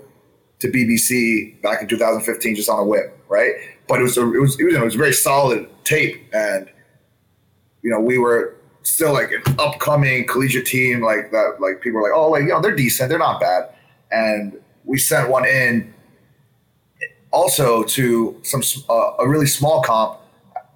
to 0.61 0.69
BBC 0.69 1.61
back 1.63 1.83
in 1.83 1.89
2015 1.89 2.57
just 2.57 2.69
on 2.69 2.79
a 2.79 2.85
whim, 2.85 3.11
right? 3.29 3.53
But 3.87 4.01
it 4.01 4.03
was 4.03 4.17
a, 4.17 4.23
it 4.23 4.41
was 4.41 4.59
it 4.61 4.65
was, 4.65 4.75
it 4.75 4.85
was 4.85 4.95
very 4.95 5.13
solid 5.13 5.69
tape, 5.85 6.23
and 6.33 6.69
you 7.83 7.91
know 7.91 8.01
we 8.01 8.19
were 8.19 8.55
still 8.83 9.13
like 9.13 9.33
an 9.33 9.43
upcoming 9.59 10.27
collegiate 10.29 10.67
team, 10.67 11.03
like 11.03 11.33
that. 11.33 11.57
Like 11.59 11.81
people 11.81 12.01
were 12.01 12.09
like, 12.09 12.17
oh, 12.17 12.31
like 12.31 12.43
you 12.43 12.49
know 12.49 12.61
they're 12.61 12.77
decent, 12.77 13.09
they're 13.09 13.19
not 13.19 13.41
bad 13.41 13.71
and 14.11 14.59
we 14.85 14.99
sent 14.99 15.29
one 15.29 15.47
in 15.47 15.93
also 17.31 17.83
to 17.85 18.41
some 18.43 18.63
uh, 18.89 19.13
a 19.19 19.29
really 19.29 19.47
small 19.47 19.83
comp. 19.83 20.19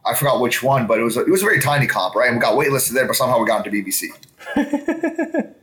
I 0.04 0.14
forgot 0.14 0.40
which 0.40 0.62
one, 0.62 0.86
but 0.86 0.98
it 0.98 1.02
was 1.02 1.16
a, 1.16 1.20
it 1.20 1.30
was 1.30 1.42
a 1.42 1.44
very 1.44 1.60
tiny 1.60 1.86
comp, 1.86 2.16
right? 2.16 2.28
And 2.28 2.36
we 2.36 2.42
got 2.42 2.54
waitlisted 2.54 2.92
there, 2.92 3.06
but 3.06 3.14
somehow 3.14 3.38
we 3.38 3.46
got 3.46 3.64
into 3.64 3.70
BBC. 3.70 4.08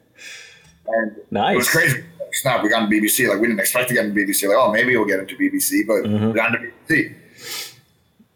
and 0.88 1.16
nice. 1.30 1.54
It 1.54 1.58
was 1.58 1.70
crazy. 1.70 2.04
Snap, 2.32 2.64
we 2.64 2.70
got 2.70 2.84
into 2.84 2.96
BBC. 2.96 3.28
Like 3.28 3.42
we 3.42 3.48
didn't 3.48 3.60
expect 3.60 3.90
to 3.90 3.96
get 3.96 4.06
into 4.06 4.20
BBC. 4.20 4.48
Like, 4.48 4.58
oh, 4.58 4.72
maybe 4.72 4.96
we'll 4.96 5.08
get 5.08 5.20
into 5.20 5.36
BBC, 5.36 5.86
but 5.86 6.10
mm-hmm. 6.10 6.28
we 6.28 6.34
got 6.34 6.56
into 6.56 6.72
BBC. 6.88 7.16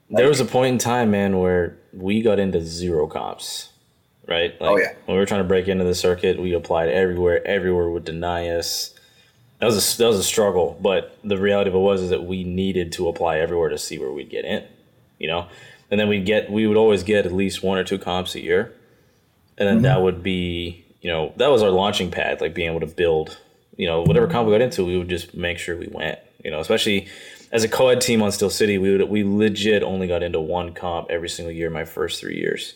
There 0.10 0.28
was 0.28 0.40
a 0.40 0.46
point 0.46 0.74
in 0.74 0.78
time, 0.78 1.12
man, 1.12 1.40
where 1.40 1.78
we 1.94 2.22
got 2.22 2.38
into 2.38 2.62
zero 2.62 3.08
comps, 3.08 3.70
right? 4.28 4.60
Like, 4.60 4.70
oh 4.70 4.78
yeah. 4.78 4.94
When 5.06 5.16
we 5.16 5.20
were 5.20 5.26
trying 5.26 5.42
to 5.42 5.48
break 5.48 5.68
into 5.68 5.86
the 5.86 5.96
circuit, 5.96 6.40
we 6.40 6.54
applied 6.54 6.90
everywhere. 6.90 7.46
Everywhere 7.48 7.90
would 7.90 8.04
deny 8.04 8.50
us 8.50 8.94
that 9.64 9.74
was 9.74 9.96
a, 9.96 9.98
that 9.98 10.08
was 10.08 10.20
a 10.20 10.24
struggle. 10.24 10.78
But 10.82 11.18
the 11.24 11.38
reality 11.38 11.70
of 11.70 11.76
it 11.76 11.80
was 11.80 12.02
is 12.02 12.10
that 12.10 12.26
we 12.26 12.44
needed 12.44 12.92
to 12.94 13.08
apply 13.08 13.40
everywhere 13.40 13.70
to 13.70 13.78
see 13.78 13.98
where 13.98 14.12
we'd 14.12 14.30
get 14.30 14.44
in, 14.44 14.66
you 15.20 15.28
know. 15.28 15.48
And 15.90 15.98
then 15.98 16.10
we'd 16.10 16.26
get 16.26 16.52
we 16.52 16.68
would 16.68 16.76
always 16.76 17.04
get 17.04 17.26
at 17.26 17.32
least 17.32 17.64
one 17.64 17.78
or 17.78 17.86
two 17.86 17.98
comps 17.98 18.36
a 18.36 18.42
year, 18.42 18.74
and 19.58 19.68
then 19.68 19.76
mm-hmm. 19.76 19.84
that 19.84 20.02
would 20.02 20.22
be 20.22 20.84
you 21.02 21.10
know 21.10 21.32
that 21.38 21.48
was 21.48 21.64
our 21.64 21.70
launching 21.70 22.12
pad, 22.12 22.42
like 22.42 22.54
being 22.54 22.70
able 22.70 22.82
to 22.82 22.94
build 22.94 23.38
you 23.78 23.88
know 23.88 24.02
whatever 24.02 24.28
comp 24.28 24.48
we 24.48 24.54
got 24.54 24.62
into, 24.62 24.84
we 24.84 24.98
would 24.98 25.08
just 25.08 25.34
make 25.34 25.58
sure 25.58 25.78
we 25.78 25.88
went, 25.88 26.20
you 26.44 26.52
know, 26.52 26.60
especially 26.60 27.08
as 27.54 27.64
a 27.64 27.70
co-ed 27.70 28.02
team 28.02 28.22
on 28.22 28.34
Steel 28.34 28.50
City, 28.50 28.78
we 28.78 28.98
would 28.98 29.08
we 29.10 29.24
legit 29.24 29.82
only 29.82 30.08
got 30.08 30.24
into 30.24 30.42
one 30.42 30.74
comp 30.74 31.10
every 31.10 31.30
single 31.30 31.54
year 31.54 31.70
my 31.70 31.86
first 31.86 32.20
three 32.20 32.36
years, 32.36 32.74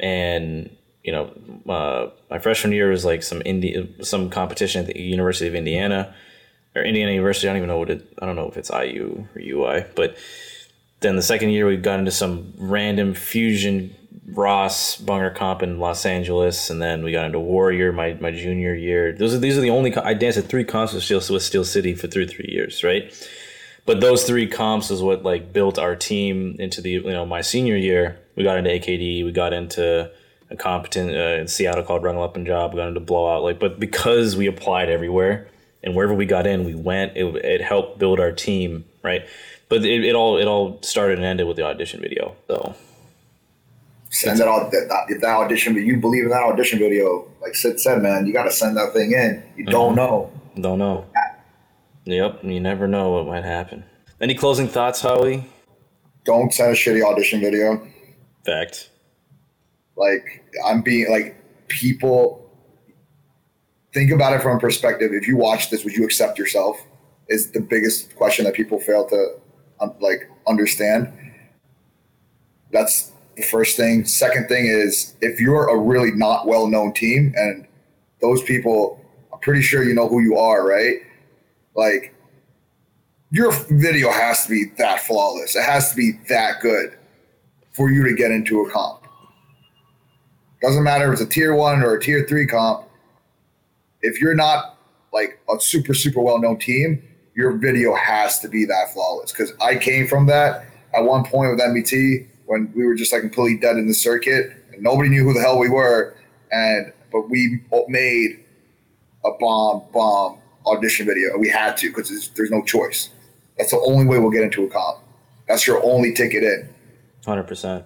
and 0.00 0.74
you 1.04 1.12
know, 1.12 1.30
uh, 1.68 2.10
my 2.30 2.38
freshman 2.38 2.72
year 2.72 2.90
was 2.90 3.04
like 3.04 3.22
some 3.22 3.42
Indi- 3.44 3.94
some 4.02 4.30
competition 4.30 4.80
at 4.80 4.92
the 4.92 4.98
University 4.98 5.46
of 5.46 5.54
Indiana 5.54 6.14
or 6.74 6.82
Indiana 6.82 7.12
University. 7.12 7.46
I 7.46 7.50
don't 7.50 7.58
even 7.58 7.68
know 7.68 7.78
what 7.78 7.90
it. 7.90 8.12
I 8.20 8.26
don't 8.26 8.36
know 8.36 8.48
if 8.48 8.56
it's 8.56 8.70
IU 8.70 9.26
or 9.34 9.40
UI. 9.40 9.84
But 9.94 10.16
then 11.00 11.16
the 11.16 11.22
second 11.22 11.50
year 11.50 11.66
we 11.66 11.76
got 11.76 11.98
into 11.98 12.10
some 12.10 12.54
random 12.56 13.12
fusion 13.14 13.94
Ross 14.28 14.98
Bhangra 14.98 15.34
comp 15.34 15.62
in 15.62 15.78
Los 15.78 16.06
Angeles, 16.06 16.70
and 16.70 16.80
then 16.80 17.04
we 17.04 17.12
got 17.12 17.26
into 17.26 17.38
Warrior 17.38 17.92
my, 17.92 18.14
my 18.14 18.30
junior 18.30 18.74
year. 18.74 19.12
Those 19.12 19.34
are 19.34 19.38
these 19.38 19.58
are 19.58 19.60
the 19.60 19.70
only 19.70 19.94
I 19.94 20.14
danced 20.14 20.38
at 20.38 20.46
three 20.46 20.64
comps 20.64 20.94
with 20.94 21.04
Steel, 21.04 21.20
with 21.30 21.42
Steel 21.42 21.64
City 21.64 21.94
for 21.94 22.06
through 22.06 22.28
three 22.28 22.48
years, 22.48 22.82
right? 22.82 23.12
But 23.84 24.00
those 24.00 24.24
three 24.24 24.46
comps 24.46 24.90
is 24.90 25.02
what 25.02 25.22
like 25.22 25.52
built 25.52 25.78
our 25.78 25.94
team 25.94 26.56
into 26.58 26.80
the 26.80 26.92
you 26.92 27.02
know 27.02 27.26
my 27.26 27.42
senior 27.42 27.76
year. 27.76 28.18
We 28.34 28.42
got 28.42 28.56
into 28.56 28.70
AKD, 28.70 29.24
we 29.24 29.32
got 29.32 29.52
into 29.52 30.10
a 30.50 30.56
competent 30.56 31.10
uh, 31.10 31.40
in 31.40 31.48
Seattle 31.48 31.84
called 31.84 32.02
Run 32.02 32.16
Up 32.16 32.36
and 32.36 32.46
Job. 32.46 32.72
We 32.72 32.78
got 32.78 32.88
into 32.88 33.00
blowout 33.00 33.42
like, 33.42 33.58
but 33.58 33.80
because 33.80 34.36
we 34.36 34.46
applied 34.46 34.88
everywhere 34.88 35.48
and 35.82 35.94
wherever 35.94 36.14
we 36.14 36.26
got 36.26 36.46
in, 36.46 36.64
we 36.64 36.74
went. 36.74 37.16
It, 37.16 37.24
it 37.36 37.60
helped 37.60 37.98
build 37.98 38.20
our 38.20 38.32
team, 38.32 38.84
right? 39.02 39.26
But 39.68 39.84
it, 39.84 40.04
it 40.04 40.14
all 40.14 40.38
it 40.38 40.46
all 40.46 40.80
started 40.82 41.18
and 41.18 41.26
ended 41.26 41.46
with 41.46 41.56
the 41.56 41.64
audition 41.64 42.00
video. 42.00 42.36
So 42.48 42.74
send 44.10 44.38
that, 44.38 44.46
that 44.70 45.04
if 45.08 45.20
that 45.20 45.36
audition, 45.36 45.74
but 45.74 45.82
you 45.82 45.96
believe 45.96 46.24
in 46.24 46.30
that 46.30 46.42
audition 46.42 46.78
video, 46.78 47.28
like 47.42 47.54
Sid 47.54 47.80
said, 47.80 48.02
man, 48.02 48.26
you 48.26 48.32
got 48.32 48.44
to 48.44 48.52
send 48.52 48.76
that 48.76 48.92
thing 48.92 49.12
in. 49.12 49.42
You 49.56 49.64
mm-hmm. 49.64 49.72
don't 49.72 49.94
know. 49.94 50.32
Don't 50.60 50.78
know. 50.78 51.06
Yep, 52.04 52.44
you 52.44 52.60
never 52.60 52.86
know 52.86 53.10
what 53.10 53.26
might 53.26 53.44
happen. 53.44 53.84
Any 54.20 54.34
closing 54.34 54.68
thoughts, 54.68 55.00
Howie? 55.00 55.50
Don't 56.24 56.52
send 56.52 56.70
a 56.70 56.74
shitty 56.74 57.02
audition 57.02 57.40
video. 57.40 57.86
Fact. 58.44 58.90
Like 59.96 60.44
I'm 60.64 60.82
being 60.82 61.10
like 61.10 61.36
people 61.68 62.50
think 63.92 64.10
about 64.10 64.32
it 64.32 64.42
from 64.42 64.56
a 64.56 64.60
perspective. 64.60 65.12
If 65.12 65.28
you 65.28 65.36
watch 65.36 65.70
this, 65.70 65.84
would 65.84 65.94
you 65.94 66.04
accept 66.04 66.38
yourself? 66.38 66.80
Is 67.28 67.52
the 67.52 67.60
biggest 67.60 68.14
question 68.16 68.44
that 68.44 68.54
people 68.54 68.78
fail 68.80 69.08
to 69.08 69.36
um, 69.80 69.94
like 70.00 70.28
understand. 70.46 71.12
That's 72.70 73.12
the 73.36 73.42
first 73.42 73.76
thing. 73.76 74.04
Second 74.04 74.48
thing 74.48 74.66
is 74.66 75.14
if 75.20 75.40
you're 75.40 75.68
a 75.68 75.78
really 75.78 76.12
not 76.12 76.46
well 76.46 76.66
known 76.66 76.92
team 76.92 77.32
and 77.36 77.66
those 78.20 78.42
people 78.42 79.00
are 79.32 79.38
pretty 79.38 79.62
sure 79.62 79.84
you 79.84 79.94
know 79.94 80.08
who 80.08 80.20
you 80.20 80.36
are, 80.36 80.66
right? 80.66 80.98
Like, 81.74 82.14
your 83.30 83.52
video 83.70 84.10
has 84.12 84.44
to 84.44 84.50
be 84.50 84.66
that 84.78 85.00
flawless. 85.00 85.56
It 85.56 85.64
has 85.64 85.90
to 85.90 85.96
be 85.96 86.12
that 86.28 86.60
good 86.60 86.96
for 87.72 87.90
you 87.90 88.04
to 88.04 88.14
get 88.14 88.30
into 88.30 88.64
a 88.64 88.70
comp. 88.70 89.03
Doesn't 90.64 90.82
matter 90.82 91.12
if 91.12 91.20
it's 91.20 91.20
a 91.20 91.26
tier 91.26 91.54
one 91.54 91.82
or 91.82 91.94
a 91.94 92.00
tier 92.00 92.24
three 92.26 92.46
comp. 92.46 92.88
If 94.00 94.18
you're 94.18 94.34
not 94.34 94.78
like 95.12 95.38
a 95.54 95.60
super, 95.60 95.92
super 95.92 96.22
well 96.22 96.40
known 96.40 96.58
team, 96.58 97.02
your 97.36 97.52
video 97.52 97.94
has 97.94 98.40
to 98.40 98.48
be 98.48 98.64
that 98.64 98.94
flawless. 98.94 99.30
Because 99.30 99.52
I 99.60 99.76
came 99.76 100.06
from 100.06 100.24
that 100.26 100.64
at 100.94 101.04
one 101.04 101.22
point 101.22 101.50
with 101.50 101.60
MBT 101.60 102.26
when 102.46 102.72
we 102.74 102.86
were 102.86 102.94
just 102.94 103.12
like 103.12 103.20
completely 103.20 103.58
dead 103.58 103.76
in 103.76 103.88
the 103.88 103.92
circuit 103.92 104.52
and 104.72 104.82
nobody 104.82 105.10
knew 105.10 105.24
who 105.24 105.34
the 105.34 105.40
hell 105.40 105.58
we 105.58 105.68
were. 105.68 106.16
And 106.50 106.94
but 107.12 107.28
we 107.28 107.60
made 107.88 108.42
a 109.22 109.32
bomb, 109.38 109.82
bomb 109.92 110.38
audition 110.64 111.04
video. 111.04 111.36
We 111.36 111.50
had 111.50 111.76
to 111.76 111.90
because 111.90 112.08
there's, 112.08 112.30
there's 112.30 112.50
no 112.50 112.62
choice. 112.62 113.10
That's 113.58 113.70
the 113.70 113.80
only 113.80 114.06
way 114.06 114.18
we'll 114.18 114.30
get 114.30 114.42
into 114.42 114.64
a 114.64 114.70
comp. 114.70 115.00
That's 115.46 115.66
your 115.66 115.84
only 115.84 116.14
ticket 116.14 116.42
in. 116.42 116.70
Hundred 117.26 117.44
percent. 117.44 117.84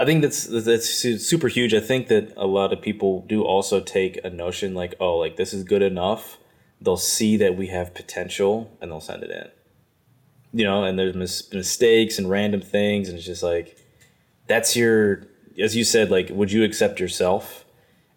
I 0.00 0.06
think 0.06 0.22
that's 0.22 0.44
that's 0.46 0.88
super 0.88 1.48
huge. 1.48 1.74
I 1.74 1.80
think 1.80 2.08
that 2.08 2.32
a 2.34 2.46
lot 2.46 2.72
of 2.72 2.80
people 2.80 3.26
do 3.28 3.42
also 3.42 3.80
take 3.80 4.18
a 4.24 4.30
notion 4.30 4.72
like, 4.72 4.94
oh, 4.98 5.18
like 5.18 5.36
this 5.36 5.52
is 5.52 5.62
good 5.62 5.82
enough. 5.82 6.38
They'll 6.80 6.96
see 6.96 7.36
that 7.36 7.54
we 7.54 7.66
have 7.66 7.92
potential 7.92 8.74
and 8.80 8.90
they'll 8.90 9.02
send 9.02 9.22
it 9.24 9.30
in. 9.30 9.50
You 10.58 10.64
know, 10.64 10.84
and 10.84 10.98
there's 10.98 11.14
mis- 11.14 11.52
mistakes 11.52 12.18
and 12.18 12.30
random 12.30 12.62
things, 12.62 13.10
and 13.10 13.18
it's 13.18 13.26
just 13.26 13.42
like 13.42 13.76
that's 14.46 14.74
your, 14.74 15.26
as 15.62 15.76
you 15.76 15.84
said, 15.84 16.10
like, 16.10 16.30
would 16.30 16.50
you 16.50 16.64
accept 16.64 16.98
yourself? 16.98 17.66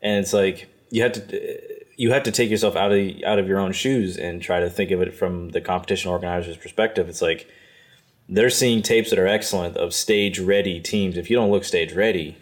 And 0.02 0.20
it's 0.24 0.32
like 0.32 0.70
you 0.90 1.04
have 1.04 1.12
to 1.12 1.60
you 1.98 2.14
have 2.14 2.24
to 2.24 2.32
take 2.32 2.50
yourself 2.50 2.78
out 2.78 2.94
of 2.94 3.24
out 3.26 3.40
of 3.40 3.48
your 3.50 3.60
own 3.60 3.74
shoes 3.74 4.16
and 4.16 4.42
try 4.42 4.62
to 4.62 4.70
think 4.70 4.92
of 4.92 5.02
it 5.02 5.14
from 5.14 5.50
the 5.50 5.60
competition 5.60 6.12
organizer's 6.12 6.56
perspective. 6.56 7.10
It's 7.10 7.22
like 7.22 7.46
they're 8.34 8.50
seeing 8.50 8.82
tapes 8.82 9.12
that 9.12 9.20
are 9.20 9.28
excellent 9.28 9.78
of 9.78 9.94
stage 9.94 10.40
ready 10.40 10.80
teams. 10.80 11.18
If 11.18 11.30
you 11.30 11.36
don't 11.36 11.52
look 11.52 11.64
stage 11.64 11.94
ready, 11.94 12.36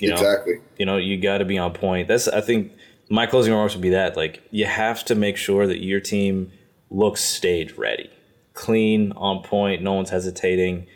you 0.00 0.08
know, 0.08 0.16
exactly. 0.16 0.54
You 0.78 0.84
know, 0.84 0.96
you 0.96 1.16
got 1.16 1.38
to 1.38 1.44
be 1.44 1.58
on 1.58 1.72
point. 1.72 2.08
That's 2.08 2.26
I 2.26 2.40
think 2.40 2.72
my 3.08 3.26
closing 3.26 3.52
remarks 3.52 3.74
would 3.74 3.82
be 3.82 3.90
that 3.90 4.16
like 4.16 4.42
you 4.50 4.66
have 4.66 5.04
to 5.06 5.14
make 5.14 5.36
sure 5.36 5.68
that 5.68 5.82
your 5.82 6.00
team 6.00 6.50
looks 6.90 7.20
stage 7.20 7.74
ready, 7.74 8.10
clean, 8.52 9.12
on 9.12 9.44
point. 9.44 9.80
No 9.80 9.92
one's 9.92 10.10
hesitating. 10.10 10.88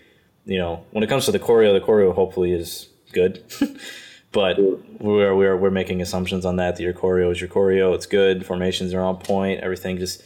You 0.44 0.58
know, 0.58 0.84
when 0.90 1.04
it 1.04 1.06
comes 1.06 1.24
to 1.26 1.32
the 1.32 1.38
choreo, 1.38 1.72
the 1.72 1.84
choreo 1.84 2.12
hopefully 2.12 2.52
is 2.52 2.88
good. 3.12 3.44
but 4.32 4.58
we're, 4.58 5.36
we're 5.36 5.56
we're 5.56 5.70
making 5.70 6.02
assumptions 6.02 6.44
on 6.44 6.56
that. 6.56 6.76
That 6.76 6.82
your 6.82 6.94
choreo 6.94 7.30
is 7.30 7.40
your 7.40 7.48
choreo. 7.48 7.94
It's 7.94 8.06
good. 8.06 8.44
Formations 8.44 8.92
are 8.92 9.02
on 9.02 9.18
point. 9.18 9.60
Everything 9.60 9.98
just 9.98 10.20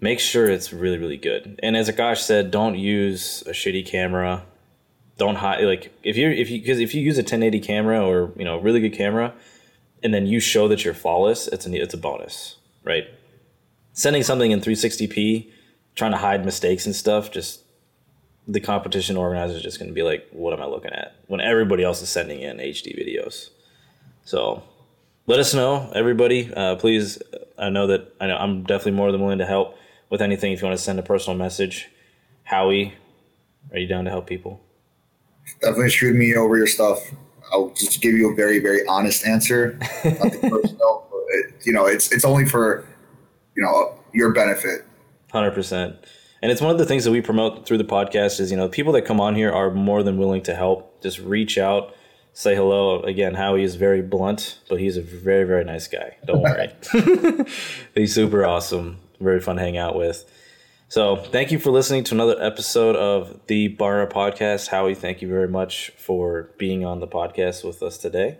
make 0.00 0.20
sure 0.20 0.48
it's 0.48 0.72
really 0.72 0.98
really 0.98 1.16
good. 1.16 1.58
And 1.62 1.76
as 1.76 1.88
Akash 1.88 2.18
said, 2.18 2.50
don't 2.50 2.78
use 2.78 3.42
a 3.46 3.50
shitty 3.50 3.86
camera. 3.86 4.44
Don't 5.16 5.36
hide 5.36 5.64
like 5.64 5.92
if 6.02 6.16
you 6.16 6.30
if 6.30 6.50
you 6.50 6.60
because 6.60 6.78
if 6.78 6.94
you 6.94 7.02
use 7.02 7.18
a 7.18 7.22
1080 7.22 7.60
camera 7.60 8.04
or 8.04 8.32
you 8.36 8.44
know 8.44 8.58
really 8.58 8.80
good 8.80 8.92
camera, 8.94 9.34
and 10.02 10.14
then 10.14 10.26
you 10.26 10.40
show 10.40 10.68
that 10.68 10.84
you're 10.84 10.94
flawless, 10.94 11.48
it's 11.48 11.66
a 11.66 11.74
it's 11.74 11.94
a 11.94 11.98
bonus, 11.98 12.56
right? 12.84 13.04
Sending 13.92 14.22
something 14.22 14.52
in 14.52 14.60
360p, 14.60 15.50
trying 15.96 16.12
to 16.12 16.18
hide 16.18 16.44
mistakes 16.44 16.86
and 16.86 16.94
stuff, 16.94 17.32
just 17.32 17.62
the 18.46 18.60
competition 18.60 19.16
organizer 19.16 19.56
is 19.56 19.62
just 19.62 19.78
going 19.78 19.88
to 19.88 19.94
be 19.94 20.02
like, 20.02 20.26
what 20.30 20.54
am 20.54 20.62
I 20.62 20.66
looking 20.66 20.92
at? 20.92 21.16
When 21.26 21.40
everybody 21.40 21.82
else 21.82 22.00
is 22.00 22.08
sending 22.08 22.40
in 22.40 22.56
HD 22.58 22.96
videos. 22.96 23.50
So 24.24 24.62
let 25.26 25.38
us 25.40 25.52
know, 25.52 25.90
everybody. 25.94 26.52
Uh, 26.54 26.76
please, 26.76 27.18
I 27.58 27.68
know 27.68 27.88
that 27.88 28.14
I 28.20 28.28
know 28.28 28.36
I'm 28.36 28.62
definitely 28.62 28.92
more 28.92 29.10
than 29.12 29.20
willing 29.20 29.38
to 29.38 29.46
help 29.46 29.76
with 30.10 30.22
anything. 30.22 30.52
If 30.52 30.60
you 30.60 30.66
want 30.66 30.78
to 30.78 30.82
send 30.82 30.98
a 30.98 31.02
personal 31.02 31.36
message, 31.36 31.88
Howie, 32.44 32.94
are 33.72 33.78
you 33.78 33.86
down 33.86 34.04
to 34.04 34.10
help 34.10 34.26
people? 34.26 34.60
Definitely 35.60 35.90
shoot 35.90 36.14
me 36.14 36.34
over 36.34 36.56
your 36.56 36.66
stuff. 36.66 36.98
I'll 37.52 37.70
just 37.70 38.00
give 38.00 38.14
you 38.14 38.30
a 38.32 38.34
very, 38.34 38.58
very 38.58 38.86
honest 38.86 39.26
answer. 39.26 39.78
Nothing 40.04 40.50
personal. 40.50 41.06
It, 41.30 41.54
you 41.64 41.72
know, 41.72 41.86
it's 41.86 42.12
it's 42.12 42.24
only 42.24 42.46
for 42.46 42.86
you 43.56 43.62
know 43.62 43.98
your 44.12 44.32
benefit. 44.32 44.84
Hundred 45.32 45.52
percent. 45.52 45.96
And 46.40 46.52
it's 46.52 46.60
one 46.60 46.70
of 46.70 46.78
the 46.78 46.86
things 46.86 47.04
that 47.04 47.10
we 47.10 47.20
promote 47.20 47.66
through 47.66 47.78
the 47.78 47.84
podcast 47.84 48.38
is 48.38 48.50
you 48.50 48.56
know 48.56 48.68
people 48.68 48.92
that 48.92 49.02
come 49.02 49.20
on 49.20 49.34
here 49.34 49.50
are 49.50 49.70
more 49.70 50.02
than 50.02 50.18
willing 50.18 50.42
to 50.42 50.54
help. 50.54 51.02
Just 51.02 51.18
reach 51.18 51.58
out, 51.58 51.94
say 52.32 52.54
hello. 52.54 53.02
Again, 53.02 53.34
Howie 53.34 53.62
is 53.62 53.76
very 53.76 54.02
blunt, 54.02 54.58
but 54.68 54.80
he's 54.80 54.96
a 54.96 55.02
very 55.02 55.44
very 55.44 55.64
nice 55.64 55.88
guy. 55.88 56.16
Don't 56.26 56.42
worry. 56.42 56.72
he's 57.94 58.14
super 58.14 58.44
awesome. 58.44 58.98
Very 59.20 59.40
fun 59.40 59.56
to 59.56 59.62
hang 59.62 59.76
out 59.76 59.96
with. 59.96 60.24
So 60.90 61.16
thank 61.16 61.52
you 61.52 61.58
for 61.58 61.70
listening 61.70 62.04
to 62.04 62.14
another 62.14 62.42
episode 62.42 62.96
of 62.96 63.40
the 63.46 63.76
Bhangra 63.76 64.10
Podcast. 64.10 64.68
Howie, 64.68 64.94
thank 64.94 65.20
you 65.20 65.28
very 65.28 65.48
much 65.48 65.90
for 65.98 66.48
being 66.56 66.84
on 66.84 67.00
the 67.00 67.06
podcast 67.06 67.62
with 67.62 67.82
us 67.82 67.98
today. 67.98 68.38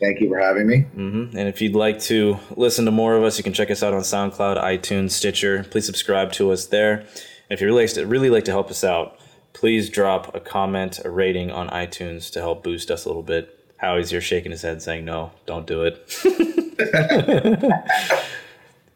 Thank 0.00 0.20
you 0.20 0.28
for 0.28 0.38
having 0.38 0.68
me. 0.68 0.86
Mm-hmm. 0.96 1.36
And 1.36 1.48
if 1.48 1.60
you'd 1.60 1.74
like 1.74 1.98
to 2.02 2.38
listen 2.56 2.84
to 2.84 2.90
more 2.90 3.16
of 3.16 3.24
us, 3.24 3.38
you 3.38 3.44
can 3.44 3.52
check 3.52 3.72
us 3.72 3.82
out 3.82 3.92
on 3.92 4.02
SoundCloud, 4.02 4.62
iTunes, 4.62 5.10
Stitcher. 5.10 5.64
Please 5.64 5.86
subscribe 5.86 6.30
to 6.32 6.52
us 6.52 6.66
there. 6.66 6.98
And 7.00 7.50
if 7.50 7.60
you 7.60 7.66
really, 7.66 8.04
really 8.04 8.30
like 8.30 8.44
to 8.44 8.52
help 8.52 8.70
us 8.70 8.84
out, 8.84 9.18
please 9.52 9.88
drop 9.88 10.34
a 10.34 10.40
comment, 10.40 11.00
a 11.04 11.10
rating 11.10 11.50
on 11.50 11.68
iTunes 11.70 12.30
to 12.32 12.40
help 12.40 12.62
boost 12.62 12.90
us 12.90 13.04
a 13.04 13.08
little 13.08 13.22
bit. 13.22 13.58
Howie's 13.78 14.10
here 14.10 14.20
shaking 14.20 14.52
his 14.52 14.62
head 14.62 14.80
saying, 14.80 15.04
no, 15.04 15.32
don't 15.46 15.66
do 15.66 15.82
it. 15.82 16.06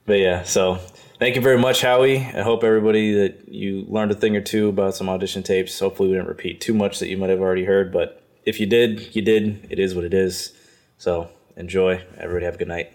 but 0.07 0.19
yeah, 0.19 0.43
so 0.45 0.79
thank 1.19 1.37
you 1.37 1.41
very 1.43 1.59
much, 1.59 1.83
Howie. 1.83 2.19
I 2.19 2.43
hope 2.43 2.65
everybody 2.65 3.13
that 3.15 3.49
you 3.49 3.85
learned 3.89 4.11
a 4.11 4.15
thing 4.15 4.37
or 4.37 4.41
two 4.41 4.69
about 4.69 4.95
some 4.95 5.09
audition 5.09 5.43
tapes. 5.43 5.79
Hopefully, 5.79 6.09
we 6.09 6.15
didn't 6.15 6.29
repeat 6.29 6.61
too 6.61 6.75
much 6.75 6.99
that 7.01 7.09
you 7.09 7.17
might 7.17 7.31
have 7.31 7.41
already 7.41 7.65
heard, 7.65 7.93
but 7.93 8.23
if 8.45 8.61
you 8.61 8.67
did, 8.67 9.15
you 9.15 9.23
did. 9.23 9.67
It 9.71 9.79
is 9.79 9.95
what 9.95 10.05
it 10.05 10.15
is. 10.15 10.53
So 10.97 11.29
enjoy. 11.57 12.03
Everybody 12.17 12.45
have 12.45 12.55
a 12.55 12.59
good 12.59 12.69
night. 12.69 12.93